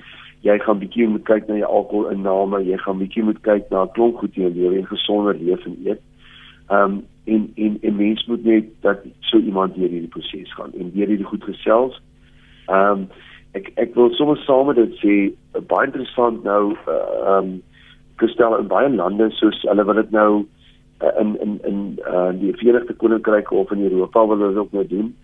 [0.47, 4.17] Jy gaan bietjie moet kyk na jou alkoholinname, jy gaan bietjie moet kyk na klomp
[4.17, 6.03] goed in jou lewe en gesonder leef en eet.
[6.71, 10.73] Ehm um, en en 'n mens moet net dat so iemand deur hierdie proses gaan
[10.73, 12.01] en deur hierdie goed gesels.
[12.67, 13.09] Ehm um,
[13.53, 15.15] ek ek wil sommer saam met dit sê
[15.67, 17.63] baie interessant nou ehm uh, um,
[18.19, 20.31] gestel in baie lande soos hulle wil dit nou
[21.03, 21.79] uh, in in in
[22.13, 25.15] uh, die Verenigde Koninkryk of in Europa wil hulle ook nou doen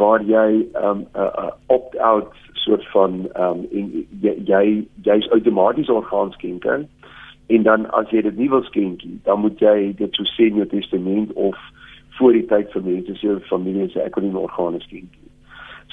[0.00, 2.32] waar jy 'n um, uh, opt-out
[2.64, 4.64] soort van ehm um, jy jy
[5.02, 6.84] jy's outomaties orgaanskenker
[7.46, 10.48] en dan as jy dit nie wil skenk nie, dan moet jy dit so sê
[10.50, 11.56] in jou testament of
[12.18, 15.32] voor die tyd vir mense se familie se ek wil nie organe skenk nie.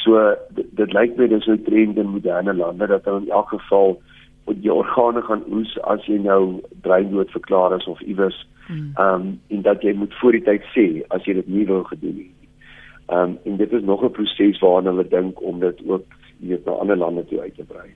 [0.03, 3.49] So dit, dit lyk my dis 'n trend in moderne lande dat hulle in elk
[3.49, 3.97] geval
[4.45, 8.39] moet jy organe gaan oes as jy nou breindood verklaar is of iewers
[8.69, 11.83] ehm um, en dat jy moet voor die tyd sê as jy dit nie wil
[11.83, 12.31] gedoen nie.
[13.07, 16.05] Ehm um, en dit is nog 'n proses waarna hulle dink om dit ook
[16.39, 17.93] weet na ander lande toe uit te brei.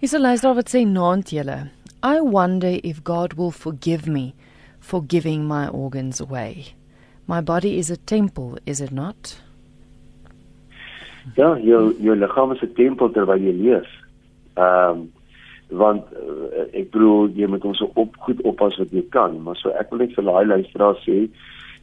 [0.00, 1.68] Is 'n luisteraar wat sê naand julle.
[2.02, 4.32] I wonder if God will forgive me
[4.78, 6.74] for giving my organs away.
[7.26, 9.42] My body is a temple, is it not?
[11.34, 13.88] Ja, jou jou liggaam is 'n tempel terwyl jy leef.
[14.54, 15.12] Ehm um,
[15.68, 19.70] want uh, ek bedoel jy moet ons op goed oppas wat jy kan, maar so
[19.70, 21.28] ek wil net vir daai luisteraar sê,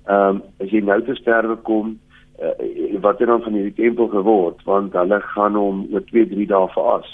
[0.08, 2.00] ehm um, as jy nou te sterwe kom,
[2.42, 4.64] uh, wat het dan van hierdie tempel geword?
[4.64, 7.14] Want hulle gaan hom oor 2 3 dae veras.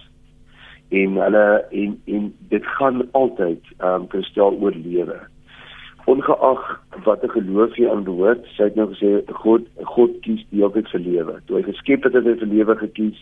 [0.90, 5.20] En hulle en en dit gaan altyd ehm um, kristel oorlewe
[6.06, 10.64] ongeag wat 'n geloof jy aan behoort sê ek nou gesê God God kies die
[10.64, 11.40] altyd vir lewe.
[11.46, 13.20] Toe hy geskep het het hy vir lewe gekies.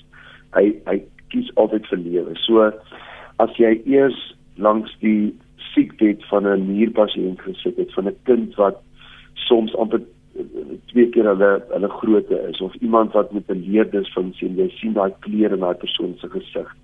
[0.54, 2.36] Hy hy kies altyd vir lewe.
[2.36, 2.72] So
[3.38, 5.34] as jy eers langs die
[5.74, 8.82] siekbed van 'n nierpasiënt gesit het van 'n kind wat
[9.34, 10.02] soms amper
[10.92, 14.70] twee keer hulle hulle grootte is of iemand wat met 'n leerders van sien jy
[14.70, 16.76] sien daai kleure in daai persoon se gesig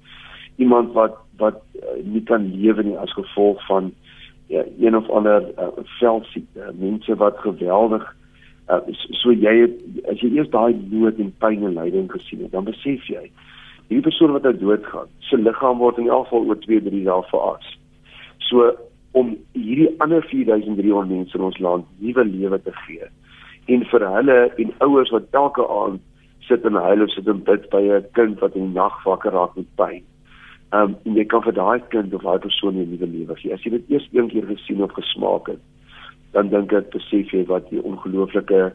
[0.55, 3.91] iemand wat wat uh, nie kan lewe nie as gevolg van
[4.47, 5.67] ja, een of ander uh,
[5.99, 8.15] velsiekte mense wat geweldig
[8.69, 9.75] uh, so jy het,
[10.12, 13.29] as jy eers daai nood en pyn en lyding gesien het dan besef jy
[13.88, 17.29] hierdie persoon wat nou doodgaan se liggaam word in elk geval oor 2 3 dae
[17.31, 17.77] veras
[18.49, 18.71] so
[19.12, 23.07] om hierdie ander 4300 mense in ons land nuwe lewe te gee
[23.67, 26.01] en vir hulle en ouers wat elke aand
[26.47, 29.32] sit en huil of sit en bid by 'n kind wat in die nag wakker
[29.32, 30.03] raak met pyn.
[30.71, 33.53] Ehm um, jy kan vir daai kind of daai persoon 'n nuwe lewe gee.
[33.53, 35.60] As jy dit eers een keer gesien of gesmaak het,
[36.32, 38.73] dan dink ek besef jy wat die ongelooflike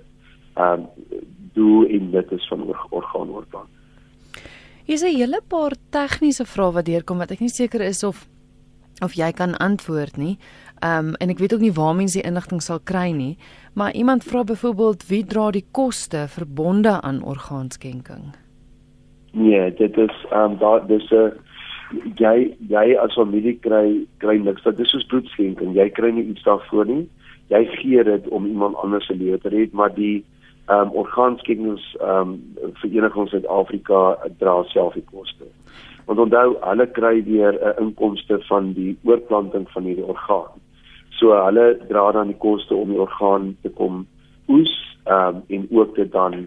[0.57, 0.87] ehm um,
[1.55, 3.68] doel en dit is van orgaanoorplant.
[4.85, 8.26] Hier is 'n hele paar tegniese vrae wat deurkom wat ek nie seker is of
[9.02, 10.38] of jy kan antwoord nie.
[10.83, 13.37] Ehm um, en ek weet ook nie waar mense die inligting sal kry nie,
[13.79, 18.25] maar iemand vra byvoorbeeld wie dra die koste verbonde aan orgaanskenking?
[19.33, 21.33] Nee, dit is ehm um, daar dis 'n
[22.18, 24.62] jy jy as familie kry kry niks.
[24.62, 25.75] Dit is soos bloedskenking.
[25.75, 27.09] Jy kry nie iets daarvoor nie.
[27.49, 30.25] Jy gee dit om iemand anders se lewe te red, maar die
[30.66, 35.47] ehm um, orgaanskenkings ehm um, Vereniging Suid-Afrika dra self die koste.
[36.07, 40.62] Want onthou, hulle kry weer 'n inkomste van die oorplanting van hierdie orgaan.
[41.18, 44.07] So hulle dra dan die koste om die orgaan te kom
[44.48, 44.72] oes
[45.07, 46.46] um, en ook dit dan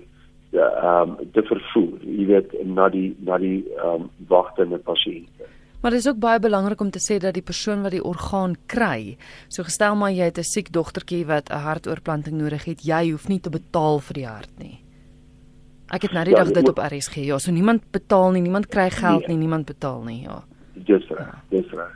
[0.56, 5.52] ehm um, te vervoer, jy weet, na die na die ehm um, wagtende pasiënte.
[5.82, 8.56] Maar dit is ook baie belangrik om te sê dat die persoon wat die orgaan
[8.66, 13.12] kry, so gestel maar jy het 'n siek dogtertjie wat 'n hartoortplanting nodig het, jy
[13.12, 14.80] hoef nie te betaal vir die hart nie.
[15.94, 17.16] Ek het nou die ja, dag dit op RSG.
[17.16, 19.28] Ja, so niemand betaal nie, niemand kry geld nee.
[19.28, 20.44] nie, niemand betaal nie, ja.
[20.76, 21.42] Dis reg, ja.
[21.50, 21.94] dis reg.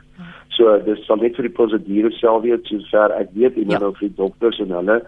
[0.56, 3.80] So dis sal net vir die prosedure self weet sover ek weet en ja.
[3.82, 5.00] nou vir die dokters en hulle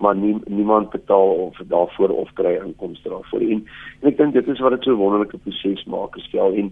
[0.00, 3.66] maar nie, niemand betaal of daarvoor of kry inkomste daarvoor en,
[4.00, 6.70] en ek dink dit is wat dit so wonderlike proses maak gestel en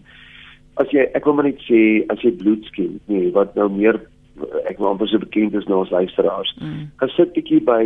[0.80, 1.80] as jy ek wil maar net sê
[2.14, 4.00] as jy bloed skenk nee wat nou meer
[4.70, 6.86] ek wil amper so bekend is nou as luisteraars mm.
[7.02, 7.82] gaan sit bietjie by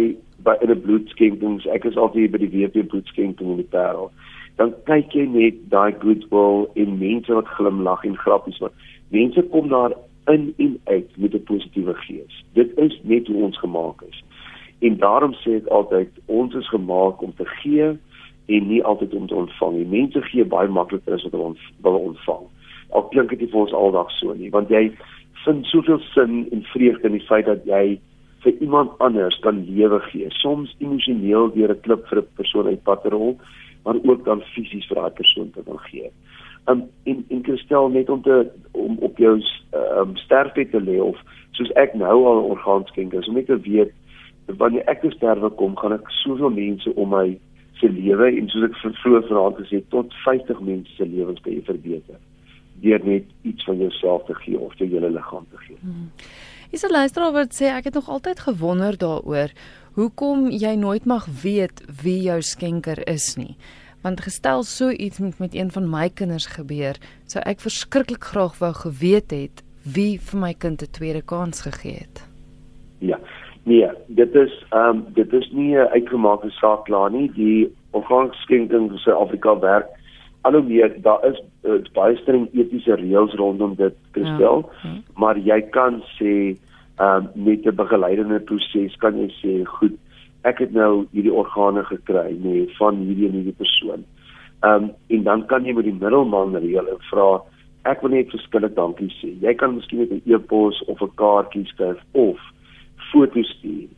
[0.47, 4.13] by in 'n bloedskenkings ek is altyd by die WP bloedskenking in die Parel
[4.57, 8.73] dan kyk jy net daai goodwill en mense wat glimlag en grappies wat
[9.13, 9.95] mense kom daar
[10.31, 12.45] in en uit met 'n positiewe gees.
[12.53, 14.23] Dit is net hoe ons gemaak is.
[14.79, 17.99] En daarom sê ek altyd ons is gemaak om te gee
[18.47, 19.87] en nie altyd om te ontvang nie.
[19.87, 22.45] Mense gee baie makliker as wat hulle ons ontvang.
[22.91, 24.93] Al klink dit vir ons aldag so nie want jy
[25.45, 27.99] vind soveel sin en vreugde in die feit dat jy
[28.43, 30.27] vir iemand anders kan lewe gee.
[30.31, 33.39] Soms emosioneel deur 'n klip vir 'n persoon uit patrol
[33.85, 36.11] maar ook dan fisies vir daai persoon te kan gee.
[36.71, 39.41] Um en en kristel net om te om op jou
[40.01, 41.19] um sterfbed te lê of
[41.59, 43.93] soos ek nou al orgaanskenkers om net te weet
[44.47, 47.27] wanneer ek te sterwe kom gaan ek soveel mense om my
[47.81, 51.65] se lewe en soos ek vroeër vanaand gesê tot 50 mense se lewens kan jy
[51.67, 52.21] verbeter
[52.83, 55.77] deur net iets van jouself te gee of jou hele liggaam te gee.
[55.81, 56.09] Hmm.
[56.73, 59.51] Is 'n luisteraar wat sê ek het nog altyd gewonder daaroor
[59.95, 63.57] hoekom jy nooit mag weet wie jou skenker is nie.
[64.03, 68.59] Want gestel so iets met met een van my kinders gebeur, sou ek verskriklik graag
[68.59, 72.27] wou geweet het wie vir my kind 'n tweede kans gegee het.
[72.99, 73.19] Ja.
[73.65, 77.31] Nee, dit is ehm um, dit is nie 'n uitgemaakte saak klaar nie.
[77.35, 79.87] Die orgaanskenking in Suid-Afrika werk
[80.43, 84.89] al hoe meer daar is uh, baie streng etiese reëls rondom dit gestel, ja.
[84.89, 84.97] ja.
[85.15, 86.57] maar jy kan sê
[87.03, 89.95] um, met 'n begeleidende proses kan jy sê goed,
[90.43, 94.05] ek het nou hierdie organe gekry nê nee, van hierdie en hierdie persoon.
[94.63, 97.41] Ehm um, en dan kan jy met die middelman reël en vra
[97.91, 99.33] ek wil net verskillende dankie sê.
[99.43, 102.39] Jy kan miskien net 'n e-pos of 'n kaartjie skryf of
[103.11, 103.89] foto's stuur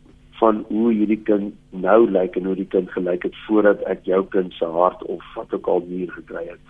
[0.41, 4.25] van hoe hierdie kind nou lyk en hoe die kind gelyk het voordat ek jou
[4.35, 6.61] kind se hart of wat ook al hier gekry het.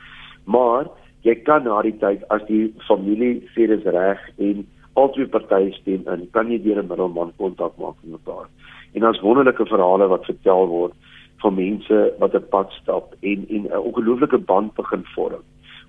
[0.44, 0.90] Maar
[1.23, 6.07] jy kan na die tyd as die familie sê dis reg en albei partye stem
[6.12, 8.48] in, kan jy deur 'n middelman kontak maak met mekaar.
[8.94, 10.94] En daar's wonderlike verhale wat vertel word
[11.42, 15.42] van mense wat 'n pad stap en en 'n ongelooflike band begin vorm.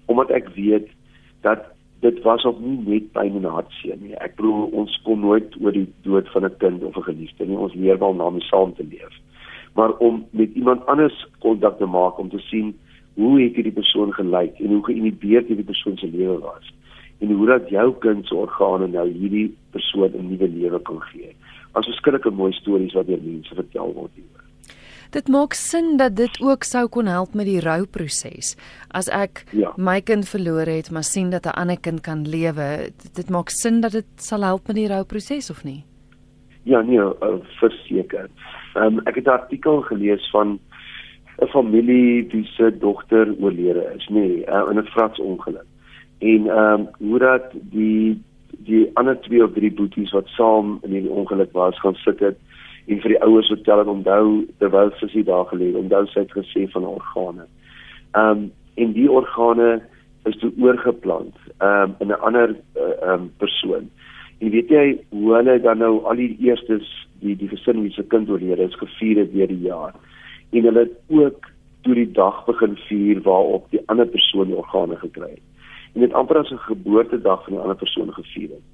[0.06, 0.88] Omdat ek weet
[1.42, 1.60] dat
[2.00, 4.16] dit was ook nie net pyn en hartseer nie.
[4.16, 7.58] Ek bedoel ons kom nooit oor die dood van 'n kind of 'n geliefde nie.
[7.58, 9.14] Ons leer wel na mee saam te leef.
[9.74, 12.78] Maar om met iemand anders kontak te maak om te sien
[13.14, 16.74] hoe het hierdie persoon gelyk en hoe geïnhibeerd hierdie persoon se lewe was
[17.20, 21.36] en hoe dat jou kind se organe nou hierdie persoon 'n nuwe lewe kan gee.
[21.74, 24.44] Ons verskillike mooi stories wat deur mense vertel word hieroor.
[25.12, 28.56] Dit maak sin dat dit ook sou kon help met die rouproses.
[28.92, 29.72] As ek ja.
[29.78, 33.82] my kind verloor het, maar sien dat 'n ander kind kan lewe, dit maak sin
[33.82, 35.84] dat dit sal help met die rouproses of nie?
[36.64, 38.30] Ja, nee, uh, verseker.
[38.76, 40.60] Um, ek het 'n artikel gelees van
[41.42, 45.68] 'n familie wie se dogter oorlede is, nê, nee, uh, in 'n vratsongeluk.
[46.26, 48.22] En ehm um, hoe dat die
[48.66, 52.38] die ander twee of drie boeties wat saam in die ongeluk was, gaan sit het
[52.88, 54.30] en vir die ouers vertel en onthou
[54.62, 57.46] terwyl sy daar gelê het, onthou sy het gesê van organe.
[58.14, 59.70] Ehm um, en die organe
[60.30, 63.90] is toe oorgeplant ehm um, in 'n ander eh, ehm uh, um, persoon.
[64.40, 68.04] En weet jy hoe hulle dan nou al die eerstes die die gesin wie se
[68.04, 69.94] kind oorlede is gevier het deur die jaar.
[70.52, 74.96] En hulle het ook toe die dag begin vier waarop die ander persoon die organe
[74.96, 75.55] gekry het.
[75.96, 78.66] En dit amper as 'n geboortedag van die ander persoon gevier het.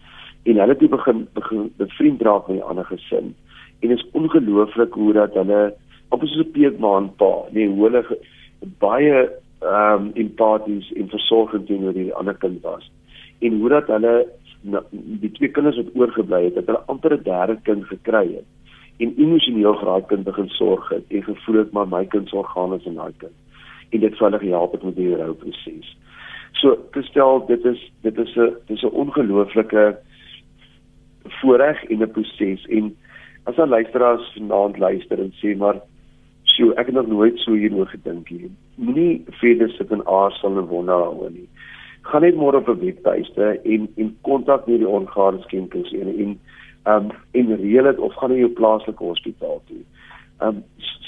[0.43, 3.35] En hulle het begin begin bevriend raak met die ander gesin
[3.79, 5.73] en is ongelooflik hoe dat hulle
[6.09, 8.17] op so 'n peetmaan pa, nee, hoe hulle
[8.79, 9.29] baie
[9.59, 12.91] ehm um, empaties en versorgend teenoor die ander kind was.
[13.39, 14.27] En hoe dat hulle
[14.91, 18.49] die twee kinders wat oorgebly het, dat hulle amper 'n derde kind gekry het
[19.01, 22.75] en emosioneel daai kind begin sorg het en gevoel het maar my kind se organe
[22.75, 23.37] is in daai kind.
[23.89, 25.97] En dit sou hulle gehelp het met die rouproses.
[26.51, 29.97] So, gestel dit is dit is 'n dis 'n ongelooflike
[31.41, 32.95] voorreg en 'n proses en
[33.43, 35.81] as al luisteraars vanaand luister en sê maar
[36.43, 38.51] sjoe ek het nog nooit so hieroor gedink nie.
[38.75, 41.49] Moenie verder sit en aarsel en wonder daaroor nie.
[42.01, 46.39] Gaan net môre op 'n webtuiste en en kontak met die orgaanskenkings en en
[46.93, 49.83] um en reël dit of gaan na jou plaaslike hospitaal toe.
[50.41, 50.63] Um,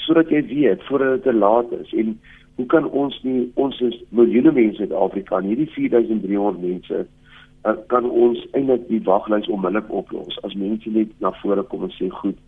[0.06, 1.92] sodat jy weet voordat dit te laat is.
[1.92, 2.20] En
[2.56, 7.76] hoe kan ons nie ons is miljoene mense in Afrika en hierdie 4300 mense uh,
[7.92, 10.38] kan ons eintlik die waglys onmiddellik oplos.
[10.46, 12.38] As mense net na vore kom en sê goed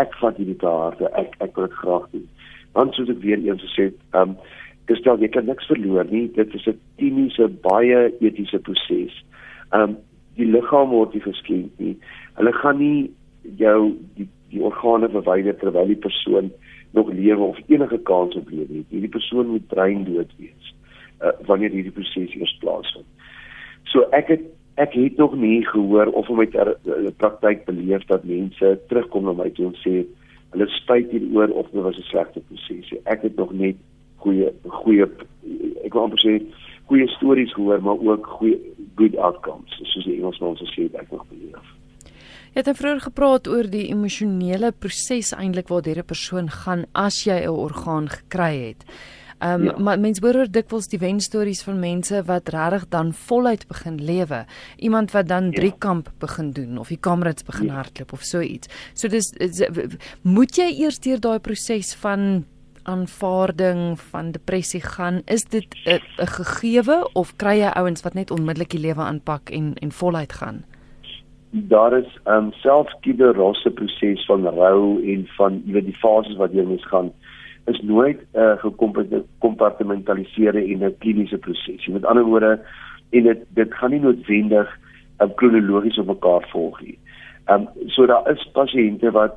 [0.00, 2.26] ek vat hierdie kaarte ek ek wil dit graag doen.
[2.74, 4.34] Want soos ek weer eens gesê het um,
[4.90, 6.26] gestel jy kan niks verloor nie.
[6.34, 9.14] Dit is 'n kliniese baie etiese proses.
[9.72, 9.96] Um,
[10.34, 11.96] die liggaam word nie geskenk nie.
[12.34, 13.10] Hulle gaan nie
[13.60, 16.50] jou die die organe verwyder terwyl die persoon
[16.94, 18.88] nog lewe of enige kans op lewe het.
[18.88, 20.74] Hierdie persoon moet brein dood wees
[21.20, 23.08] uh, wanneer hierdie proses eers plaasvind.
[23.90, 24.44] So ek het
[24.82, 29.32] ek het nog nie gehoor of om met 'n praktyk beleef dat mense terugkom na
[29.32, 30.06] my toe en sê
[30.50, 32.94] hulle spyt hieroor of dit was 'n slegte proses.
[33.04, 33.76] Ek het nog net
[34.16, 35.06] goeie goeie
[35.84, 36.42] ek wil amper sê
[36.86, 38.58] goeie stories gehoor, maar ook goeie
[38.94, 41.73] good outcomes, soos die Engelsman sê ek nog beleef.
[42.54, 47.42] Jy het vroeër gepraat oor die emosionele proses eintlik waardeur 'n persoon gaan as jy
[47.42, 48.84] 'n orgaan gekry het.
[49.40, 49.78] Ehm um, ja.
[49.78, 54.46] maar mense hoor dikwels die wenstories van mense wat regtig dan voluit begin lewe.
[54.76, 55.76] Iemand wat dan drie ja.
[55.78, 57.74] kamp begin doen of die kamerads begin ja.
[57.74, 58.68] hardloop of so iets.
[58.94, 59.62] So dis is,
[60.22, 62.44] moet jy eers deur daai proses van
[62.82, 65.22] aanvaarding van depressie gaan.
[65.26, 69.74] Is dit 'n gegewe of kry jy ouens wat net onmiddellik die lewe aanpak en
[69.74, 70.64] en voluit gaan?
[71.54, 76.36] Daar is um selfs die rosse proses van rou en van jy weet die fases
[76.36, 77.12] wat jy moet gaan
[77.70, 81.86] is nooit 'n uh, gekompartmentaliseerde en 'n kliniese proses.
[81.86, 82.60] Met ander woorde
[83.10, 84.78] en dit dit gaan nie noodwendig
[85.18, 86.98] um, kronologies op mekaar volg nie.
[87.44, 89.36] Ehm um, so daar is pasiënte wat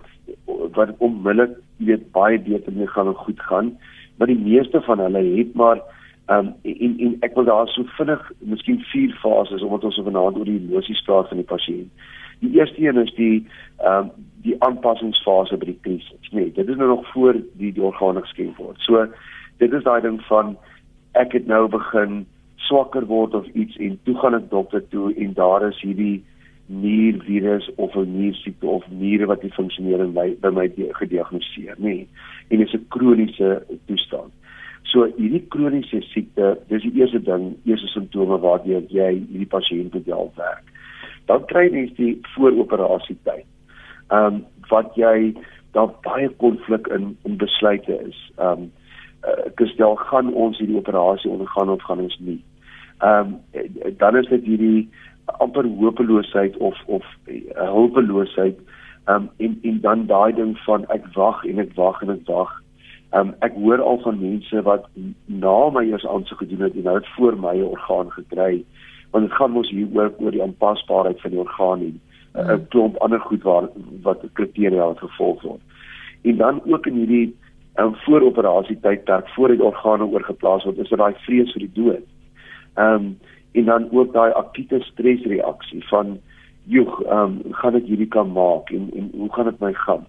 [0.74, 3.78] wat onmiddellik jy weet baie beter mee gaan en goed gaan,
[4.18, 5.82] maar die meeste van hulle het maar
[6.28, 10.38] Ehm um, en en ek wil daar so vinnig, miskien vier fases omdat ons vanaand
[10.38, 12.07] oor die emosies praat van die pasiënt.
[12.39, 13.47] Die eerste een is die
[13.78, 14.09] ehm um,
[14.43, 16.32] die aanpassingsfase by die krisis.
[16.32, 18.80] Nee, dit is nou nog voor die die organe geskenk word.
[18.84, 19.05] So
[19.57, 20.57] dit is daai ding van
[21.13, 22.25] ek het nou begin
[22.67, 26.23] swakker word of iets en toe gaan ek dokter toe en daar is hierdie
[26.67, 32.07] niervirus of 'n niersiekte of niere wat nie funksioneer en by, by my gediagnoseer nie.
[32.47, 34.34] En dit is 'n kroniese toestand.
[34.91, 40.07] So hierdie kroniese siekte, dis die eerste ding, eerste simptome waardeur jy hierdie pasiënt moet
[40.07, 40.73] help werk.
[41.27, 43.47] Dan kry jy die vooroperasie tyd.
[44.07, 45.31] Ehm um, wat jy
[45.75, 48.19] daar baie konflik in in besluite is.
[48.38, 48.71] Ehm um,
[49.27, 52.39] uh, gestel gaan ons hierdie operasie ondergaan of gaan ons nie.
[53.03, 54.89] Ehm um, dan is dit hierdie
[55.43, 57.43] amper hopeloosheid of of uh,
[57.75, 58.59] hulpeloosheid.
[59.05, 62.23] Ehm um, en en dan daai ding van ek wag en ek wag en ek
[62.31, 62.55] wag
[63.15, 64.89] Um, ek hoor al van mense wat
[65.25, 68.65] na my eers aansoek gedoen het en nou het voor my 'n orgaan gekry
[69.11, 71.99] want dit gaan mos hier oor oor die aanpasbaarheid van die orgaan en
[72.33, 72.67] 'n mm.
[72.67, 73.69] klomp ander goed waar
[74.01, 75.61] wat kriteria wat gevolg word.
[76.21, 77.35] En dan ook in hierdie
[77.75, 82.05] um, vooroperasie tydperk voor die organe oorgeplaas word, is daar daai vrees vir die dood.
[82.75, 83.17] Ehm um,
[83.51, 86.19] en dan ook daai akute stresreaksie van
[86.63, 90.05] joeg, ehm um, gaan ek hierdie kan maak en en hoe gaan dit my gaan?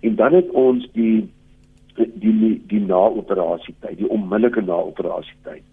[0.00, 1.28] En dan het ons die
[1.98, 5.64] die die na-operasie tyd, die onmiddellike na-operasie tyd.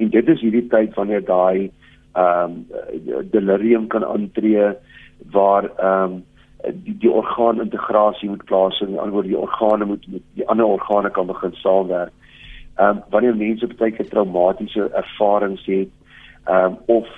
[0.00, 1.70] En dit is hierdie tyd wanneer daai
[2.18, 4.72] ehm um, delirium kan aantree
[5.34, 6.24] waar ehm um,
[6.84, 11.54] die die orgaanintegrasie moet plaasvind, alhoewel die organe moet met die ander organe kan begin
[11.62, 12.12] saamwerk.
[12.76, 15.92] Ehm um, wanneer mense baie keer traumatiese ervarings het
[16.44, 17.08] ehm um, of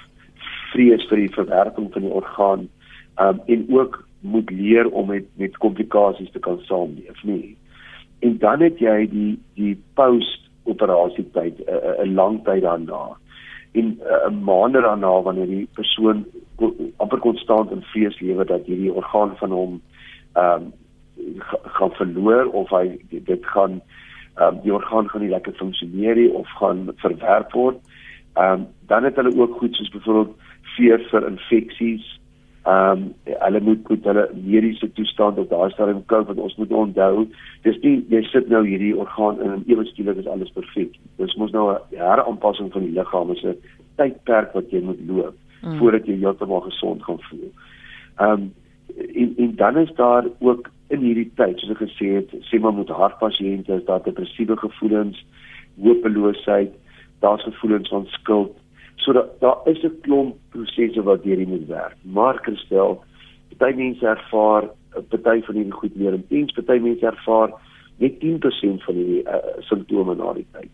[0.72, 2.68] vrees vir die verwerking van die orgaan
[3.16, 7.57] ehm um, en ook moet leer om met met komplikasies te kan saamleef, nie
[8.22, 13.16] en dan het jy die die post operasie tyd 'n lang tyd daarna
[13.72, 13.98] en
[14.28, 16.24] 'n maand daarna wanneer die persoon
[16.96, 19.80] amper konstant in vrees lewe dat hierdie orgaan van hom
[20.32, 20.72] ehm um,
[21.76, 23.80] gaan verloor of hy dit gaan
[24.36, 27.78] ehm um, die orgaan gaan nie lekker funksioneer nie of gaan verwerp word.
[28.34, 30.36] Ehm um, dan het hulle ook goed soos byvoorbeeld
[30.76, 32.20] vrees vir infeksies
[32.64, 36.72] Ehm um, hulle moet met hulle mediese toestand op daai stadium kyk want ons moet
[36.80, 37.24] onthou
[37.64, 40.94] dis nie jy sit nou hierdie orgaan in en ewe skielik is alles perfek.
[41.18, 43.58] Dis mos nou 'n heraanpassing van die liggaam is 'n
[43.98, 45.78] tydperk wat jy moet loop mm.
[45.78, 47.50] voordat jy heeltemal gesond gaan voel.
[48.18, 48.54] Ehm um,
[49.22, 52.74] en en dan is daar ook in hierdie tyd soos ek gesê het, sê maar
[52.74, 55.24] met hartpasiënte is daar depressiewe gevoelens,
[55.82, 56.72] hopeloosheid,
[57.18, 58.54] daar's gevoelens van skuld
[58.97, 61.97] So daar daar is 'n klomp prosesse wat deur moet werk.
[62.03, 63.03] Maar Christel,
[63.59, 67.51] baie mense ervaar 'n party van hierdie goed meer intens, baie mense ervaar
[67.97, 70.70] net 10% van die uh, simptome na die tyd.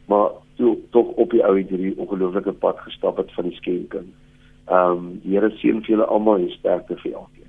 [0.06, 4.12] maar toe tog op die ou hierdie ongelooflike pad gestap het van die skenking.
[4.66, 7.46] Ehm um, die Here seën vir julle almal en sterkte vir elkeen.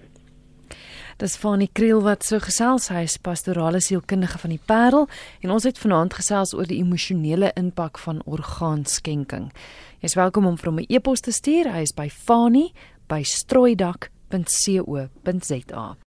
[1.18, 5.08] Dis Fanie Kriel wat so gesels hy is pastorale sielkundige van die Parel
[5.42, 9.48] en ons het vanaand gesels oor die emosionele impak van orgaanskenking.
[10.06, 11.72] Jy's welkom om vir hom 'n e-pos te stuur.
[11.74, 12.74] Hy is by fanie
[13.08, 16.07] by strooidak.co.za.